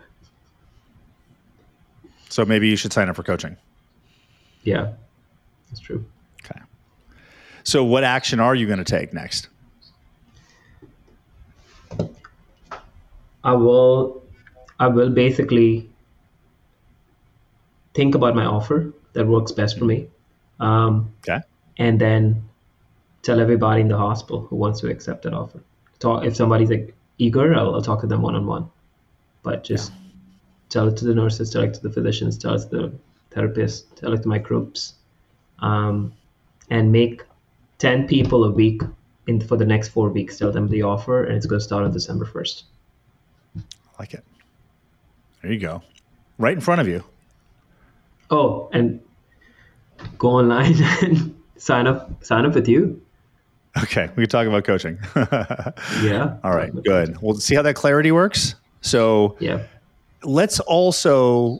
So 2.29 2.45
maybe 2.45 2.67
you 2.67 2.75
should 2.75 2.93
sign 2.93 3.09
up 3.09 3.15
for 3.15 3.23
coaching. 3.23 3.57
Yeah, 4.63 4.93
that's 5.69 5.79
true. 5.79 6.05
Okay. 6.45 6.61
So, 7.63 7.83
what 7.83 8.03
action 8.03 8.39
are 8.39 8.55
you 8.55 8.65
going 8.67 8.79
to 8.79 8.85
take 8.85 9.13
next? 9.13 9.49
I 13.43 13.53
will 13.53 14.21
I 14.79 14.87
will 14.87 15.09
basically 15.09 15.89
think 17.93 18.15
about 18.15 18.35
my 18.35 18.45
offer 18.45 18.93
that 19.13 19.25
works 19.27 19.51
best 19.51 19.77
for 19.77 19.85
me. 19.85 20.07
Um, 20.59 21.11
Okay. 21.27 21.39
and 21.77 21.99
then 21.99 22.43
tell 23.23 23.39
everybody 23.39 23.81
in 23.81 23.87
the 23.87 23.97
hospital 23.97 24.41
who 24.41 24.55
wants 24.55 24.79
to 24.81 24.89
accept 24.89 25.23
that 25.23 25.33
offer. 25.33 25.59
Talk 25.99 26.25
if 26.25 26.35
somebody's 26.35 26.69
like 26.69 26.93
eager, 27.17 27.53
I'll, 27.55 27.75
I'll 27.75 27.81
talk 27.81 28.01
to 28.01 28.07
them 28.07 28.21
one 28.21 28.35
on 28.35 28.45
one. 28.45 28.69
But 29.41 29.63
just 29.63 29.91
tell 30.69 30.87
it 30.87 30.97
to 30.97 31.05
the 31.05 31.13
nurses, 31.15 31.49
tell 31.49 31.63
it 31.63 31.73
to 31.73 31.81
the 31.81 31.89
physicians, 31.91 32.37
tell 32.37 32.53
it 32.53 32.61
to 32.61 32.69
the 32.69 32.93
therapists, 33.31 33.83
tell 33.95 34.13
it 34.13 34.21
to 34.23 34.27
my 34.27 34.37
groups, 34.37 34.93
um, 35.59 36.13
and 36.69 36.91
make 36.91 37.23
ten 37.77 38.07
people 38.07 38.43
a 38.45 38.51
week 38.51 38.81
in 39.27 39.39
for 39.41 39.57
the 39.57 39.65
next 39.65 39.89
four 39.89 40.09
weeks. 40.09 40.37
Tell 40.37 40.51
them 40.51 40.67
the 40.67 40.81
offer, 40.83 41.23
and 41.23 41.35
it's 41.35 41.45
going 41.45 41.59
to 41.59 41.63
start 41.63 41.83
on 41.83 41.91
December 41.91 42.25
first. 42.25 42.65
I 43.57 43.61
like 43.99 44.13
it. 44.13 44.23
There 45.41 45.51
you 45.51 45.59
go. 45.59 45.81
Right 46.37 46.53
in 46.53 46.61
front 46.61 46.81
of 46.81 46.87
you. 46.87 47.03
Oh, 48.31 48.69
and 48.73 48.99
go 50.17 50.29
online 50.29 50.75
and 51.01 51.35
sign 51.57 51.87
up. 51.87 52.23
Sign 52.23 52.45
up 52.45 52.53
with 52.53 52.67
you. 52.67 53.01
Okay, 53.83 54.09
we 54.15 54.23
can 54.23 54.29
talk 54.29 54.47
about 54.47 54.63
coaching. 54.63 54.97
Yeah. 56.03 56.37
All 56.43 56.55
right, 56.55 56.71
good. 56.83 57.17
Well, 57.21 57.35
see 57.35 57.55
how 57.55 57.61
that 57.61 57.75
clarity 57.75 58.11
works. 58.11 58.55
So 58.81 59.35
Yeah. 59.39 59.63
Let's 60.23 60.59
also 60.59 61.59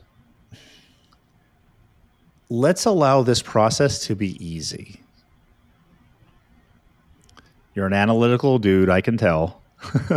let's 2.48 2.84
allow 2.84 3.22
this 3.22 3.42
process 3.42 4.00
to 4.06 4.14
be 4.14 4.44
easy. 4.44 5.00
You're 7.74 7.86
an 7.86 7.92
analytical 7.92 8.58
dude, 8.58 8.90
I 8.90 9.00
can 9.00 9.16
tell. 9.16 9.62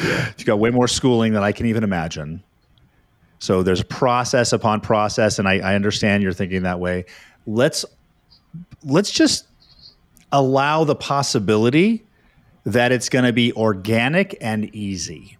You've 0.00 0.46
got 0.46 0.58
way 0.58 0.70
more 0.70 0.88
schooling 0.88 1.32
than 1.32 1.42
I 1.42 1.52
can 1.52 1.66
even 1.66 1.84
imagine. 1.84 2.42
So 3.38 3.62
there's 3.62 3.82
process 3.82 4.52
upon 4.52 4.80
process, 4.80 5.38
and 5.38 5.48
I, 5.48 5.58
I 5.58 5.74
understand 5.74 6.22
you're 6.22 6.32
thinking 6.32 6.62
that 6.62 6.78
way. 6.80 7.06
Let's 7.46 7.84
let's 8.84 9.10
just 9.10 9.46
allow 10.32 10.84
the 10.84 10.94
possibility 10.94 12.04
that 12.64 12.92
it's 12.92 13.08
going 13.08 13.24
to 13.24 13.32
be 13.32 13.52
organic 13.54 14.36
and 14.40 14.74
easy. 14.74 15.38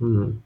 Mhm. 0.00 0.38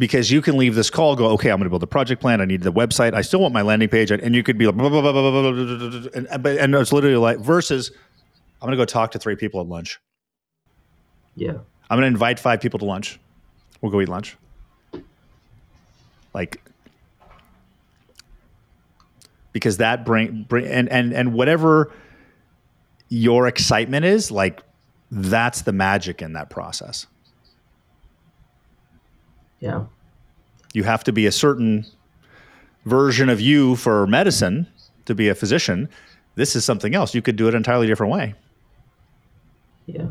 Because 0.00 0.30
you 0.30 0.40
can 0.40 0.56
leave 0.56 0.74
this 0.74 0.88
call, 0.88 1.14
go, 1.14 1.26
okay, 1.32 1.50
I'm 1.50 1.58
going 1.58 1.66
to 1.66 1.70
build 1.70 1.82
a 1.82 1.86
project 1.86 2.22
plan. 2.22 2.40
I 2.40 2.46
need 2.46 2.62
the 2.62 2.72
website. 2.72 3.12
I 3.12 3.20
still 3.20 3.40
want 3.42 3.52
my 3.52 3.60
landing 3.60 3.90
page. 3.90 4.10
And 4.10 4.34
you 4.34 4.42
could 4.42 4.56
be 4.56 4.64
like, 4.64 4.74
blah, 4.74 4.88
blah, 4.88 5.02
blah, 5.02 5.12
blah, 5.12 5.30
blah, 5.30 5.42
blah, 5.42 5.52
blah, 5.52 5.88
blah, 5.88 6.00
blah, 6.00 6.10
and, 6.14 6.42
but- 6.42 6.56
and 6.56 6.74
it's 6.74 6.90
literally 6.90 7.16
like, 7.18 7.38
versus, 7.38 7.92
I'm 8.62 8.66
going 8.66 8.78
to 8.78 8.80
go 8.80 8.86
talk 8.86 9.10
to 9.10 9.18
three 9.18 9.36
people 9.36 9.60
at 9.60 9.66
lunch. 9.66 10.00
Yeah. 11.36 11.58
I'm 11.90 11.98
going 11.98 12.00
to 12.00 12.06
invite 12.06 12.40
five 12.40 12.62
people 12.62 12.78
to 12.78 12.86
lunch. 12.86 13.20
We'll 13.82 13.92
go 13.92 14.00
eat 14.00 14.08
lunch. 14.08 14.38
Like, 16.32 16.62
because 19.52 19.76
that 19.76 20.06
bring, 20.06 20.44
bring 20.48 20.66
and, 20.66 20.88
and, 20.88 21.12
and 21.12 21.34
whatever 21.34 21.92
your 23.10 23.46
excitement 23.48 24.06
is, 24.06 24.30
like, 24.30 24.62
that's 25.10 25.60
the 25.62 25.72
magic 25.72 26.22
in 26.22 26.32
that 26.32 26.48
process. 26.48 27.06
Yeah. 29.60 29.84
you 30.72 30.84
have 30.84 31.04
to 31.04 31.12
be 31.12 31.26
a 31.26 31.32
certain 31.32 31.86
version 32.86 33.28
of 33.28 33.40
you 33.40 33.76
for 33.76 34.06
medicine 34.06 34.66
to 35.04 35.14
be 35.14 35.28
a 35.28 35.34
physician. 35.34 35.88
This 36.34 36.56
is 36.56 36.64
something 36.64 36.94
else. 36.94 37.14
You 37.14 37.22
could 37.22 37.36
do 37.36 37.46
it 37.46 37.50
an 37.50 37.58
entirely 37.58 37.86
different 37.86 38.12
way. 38.12 38.34
Yeah. 39.86 40.08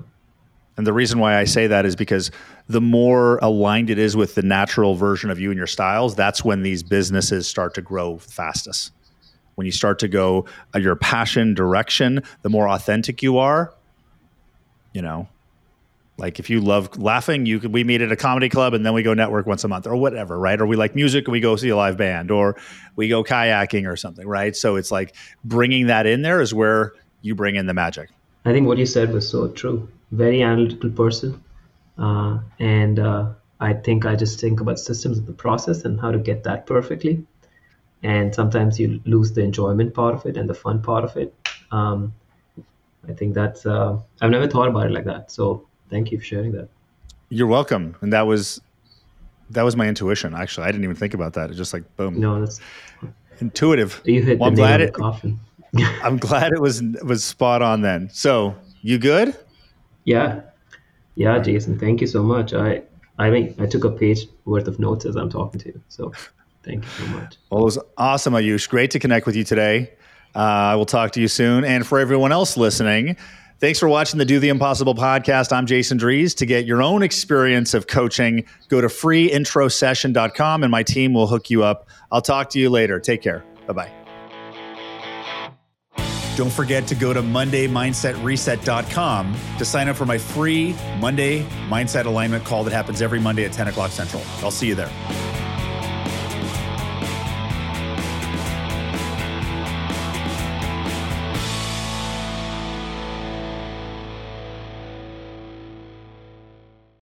And 0.77 0.87
the 0.87 0.93
reason 0.93 1.19
why 1.19 1.37
I 1.37 1.43
say 1.43 1.67
that 1.67 1.85
is 1.85 1.95
because 1.95 2.31
the 2.67 2.79
more 2.79 3.37
aligned 3.41 3.89
it 3.89 3.97
is 3.97 4.15
with 4.15 4.35
the 4.35 4.43
natural 4.43 4.95
version 4.95 5.29
of 5.29 5.39
you 5.39 5.49
and 5.49 5.57
your 5.57 5.67
styles, 5.67 6.15
that's 6.15 6.45
when 6.45 6.61
these 6.61 6.83
businesses 6.83 7.47
start 7.47 7.73
to 7.73 7.81
grow 7.81 8.17
fastest. 8.17 8.91
When 9.55 9.65
you 9.65 9.73
start 9.73 9.99
to 9.99 10.07
go 10.07 10.45
uh, 10.73 10.79
your 10.79 10.95
passion 10.95 11.53
direction, 11.53 12.23
the 12.43 12.49
more 12.49 12.69
authentic 12.69 13.21
you 13.21 13.39
are, 13.39 13.73
you 14.93 15.01
know, 15.01 15.27
like 16.19 16.37
if 16.37 16.49
you 16.49 16.59
love 16.59 16.97
laughing, 16.97 17.45
you 17.45 17.59
could 17.59 17.73
we 17.73 17.83
meet 17.83 18.01
at 18.01 18.11
a 18.11 18.15
comedy 18.15 18.49
club 18.49 18.73
and 18.73 18.85
then 18.85 18.93
we 18.93 19.01
go 19.01 19.13
network 19.13 19.47
once 19.47 19.63
a 19.63 19.67
month 19.67 19.87
or 19.87 19.95
whatever, 19.95 20.37
right? 20.37 20.59
Or 20.59 20.67
we 20.67 20.75
like 20.75 20.93
music 20.93 21.25
and 21.25 21.31
we 21.31 21.39
go 21.39 21.55
see 21.55 21.69
a 21.69 21.75
live 21.75 21.97
band 21.97 22.29
or 22.29 22.57
we 22.95 23.07
go 23.07 23.23
kayaking 23.23 23.87
or 23.87 23.95
something, 23.95 24.27
right? 24.27 24.55
So 24.55 24.75
it's 24.75 24.91
like 24.91 25.15
bringing 25.43 25.87
that 25.87 26.05
in 26.05 26.21
there 26.21 26.41
is 26.41 26.53
where 26.53 26.93
you 27.21 27.35
bring 27.35 27.55
in 27.55 27.65
the 27.65 27.73
magic. 27.73 28.09
I 28.45 28.51
think 28.51 28.67
what 28.67 28.77
you 28.77 28.85
said 28.85 29.13
was 29.13 29.27
so 29.27 29.47
true. 29.47 29.87
Very 30.11 30.43
analytical 30.43 30.89
person. 30.89 31.41
Uh, 31.97 32.39
and 32.59 32.99
uh, 32.99 33.29
I 33.59 33.73
think 33.73 34.05
I 34.05 34.15
just 34.15 34.39
think 34.39 34.59
about 34.59 34.79
systems 34.79 35.17
of 35.17 35.25
the 35.25 35.33
process 35.33 35.85
and 35.85 35.99
how 35.99 36.11
to 36.11 36.19
get 36.19 36.43
that 36.43 36.65
perfectly. 36.65 37.25
And 38.03 38.35
sometimes 38.35 38.79
you 38.79 39.01
lose 39.05 39.33
the 39.33 39.41
enjoyment 39.41 39.93
part 39.93 40.15
of 40.15 40.25
it 40.25 40.37
and 40.37 40.49
the 40.49 40.53
fun 40.53 40.81
part 40.81 41.03
of 41.03 41.17
it. 41.17 41.33
Um, 41.71 42.13
I 43.07 43.13
think 43.13 43.33
that's, 43.33 43.65
uh, 43.65 43.99
I've 44.21 44.31
never 44.31 44.47
thought 44.47 44.67
about 44.67 44.87
it 44.87 44.91
like 44.91 45.05
that. 45.05 45.31
So 45.31 45.68
thank 45.89 46.11
you 46.11 46.17
for 46.19 46.23
sharing 46.25 46.51
that. 46.53 46.67
You're 47.29 47.47
welcome. 47.47 47.95
And 48.01 48.11
that 48.13 48.23
was 48.27 48.61
that 49.51 49.63
was 49.63 49.75
my 49.75 49.87
intuition. 49.87 50.33
Actually, 50.35 50.65
I 50.67 50.71
didn't 50.71 50.83
even 50.83 50.95
think 50.95 51.13
about 51.13 51.33
that. 51.33 51.49
It's 51.49 51.57
just 51.57 51.73
like 51.73 51.83
boom, 51.97 52.19
No, 52.19 52.39
that's, 52.39 52.59
intuitive. 53.39 54.01
you 54.05 54.21
hit 54.21 54.39
Well, 54.39 54.49
I'm 54.49 54.55
glad 54.55 54.81
it- 54.81 54.93
coffin. 54.93 55.39
I'm 56.03 56.17
glad 56.17 56.51
it 56.51 56.59
was 56.61 56.81
was 57.03 57.23
spot 57.23 57.61
on 57.61 57.81
then. 57.81 58.09
So 58.11 58.55
you 58.81 58.97
good? 58.97 59.35
Yeah. 60.03 60.41
Yeah, 61.15 61.37
Jason, 61.39 61.77
thank 61.77 62.01
you 62.01 62.07
so 62.07 62.23
much. 62.23 62.53
I, 62.53 62.81
I 63.17 63.29
mean, 63.29 63.53
I 63.59 63.65
took 63.65 63.83
a 63.83 63.91
page 63.91 64.25
worth 64.45 64.67
of 64.67 64.79
notes 64.79 65.05
as 65.05 65.15
I'm 65.17 65.29
talking 65.29 65.59
to 65.59 65.67
you. 65.67 65.81
So 65.89 66.11
thank 66.63 66.83
you 66.85 66.89
so 66.89 67.05
much. 67.07 67.35
Well, 67.51 67.61
it 67.61 67.65
was 67.65 67.77
awesome, 67.97 68.33
Ayush. 68.33 68.67
Great 68.69 68.89
to 68.91 68.99
connect 68.99 69.25
with 69.25 69.35
you 69.35 69.43
today. 69.43 69.91
Uh, 70.35 70.39
I 70.39 70.75
will 70.75 70.85
talk 70.85 71.11
to 71.11 71.21
you 71.21 71.27
soon. 71.27 71.65
And 71.65 71.85
for 71.85 71.99
everyone 71.99 72.31
else 72.31 72.55
listening, 72.55 73.17
thanks 73.59 73.79
for 73.79 73.87
watching 73.87 74.17
the 74.17 74.25
Do 74.25 74.39
the 74.39 74.49
Impossible 74.49 74.95
podcast. 74.95 75.51
I'm 75.51 75.65
Jason 75.65 75.97
Drees. 75.97 76.35
To 76.37 76.45
get 76.45 76.65
your 76.65 76.81
own 76.81 77.03
experience 77.03 77.73
of 77.73 77.87
coaching, 77.87 78.45
go 78.67 78.81
to 78.81 78.87
freeintrosession.com 78.87 80.63
and 80.63 80.71
my 80.71 80.83
team 80.83 81.13
will 81.13 81.27
hook 81.27 81.49
you 81.49 81.63
up. 81.63 81.87
I'll 82.11 82.21
talk 82.21 82.49
to 82.51 82.59
you 82.59 82.69
later. 82.69 82.99
Take 82.99 83.21
care. 83.21 83.43
Bye 83.67 83.73
bye. 83.73 83.99
Don't 86.39 86.53
forget 86.53 86.87
to 86.87 86.95
go 86.95 87.11
to 87.11 87.21
MondayMindsetReset.com 87.21 89.35
to 89.57 89.65
sign 89.65 89.89
up 89.89 89.97
for 89.97 90.05
my 90.05 90.17
free 90.17 90.73
Monday 90.97 91.43
Mindset 91.67 92.05
Alignment 92.05 92.45
call 92.45 92.63
that 92.63 92.71
happens 92.71 93.01
every 93.01 93.19
Monday 93.19 93.43
at 93.43 93.51
10 93.51 93.67
o'clock 93.67 93.91
Central. 93.91 94.23
I'll 94.41 94.49
see 94.49 94.67
you 94.67 94.75
there. 94.75 94.89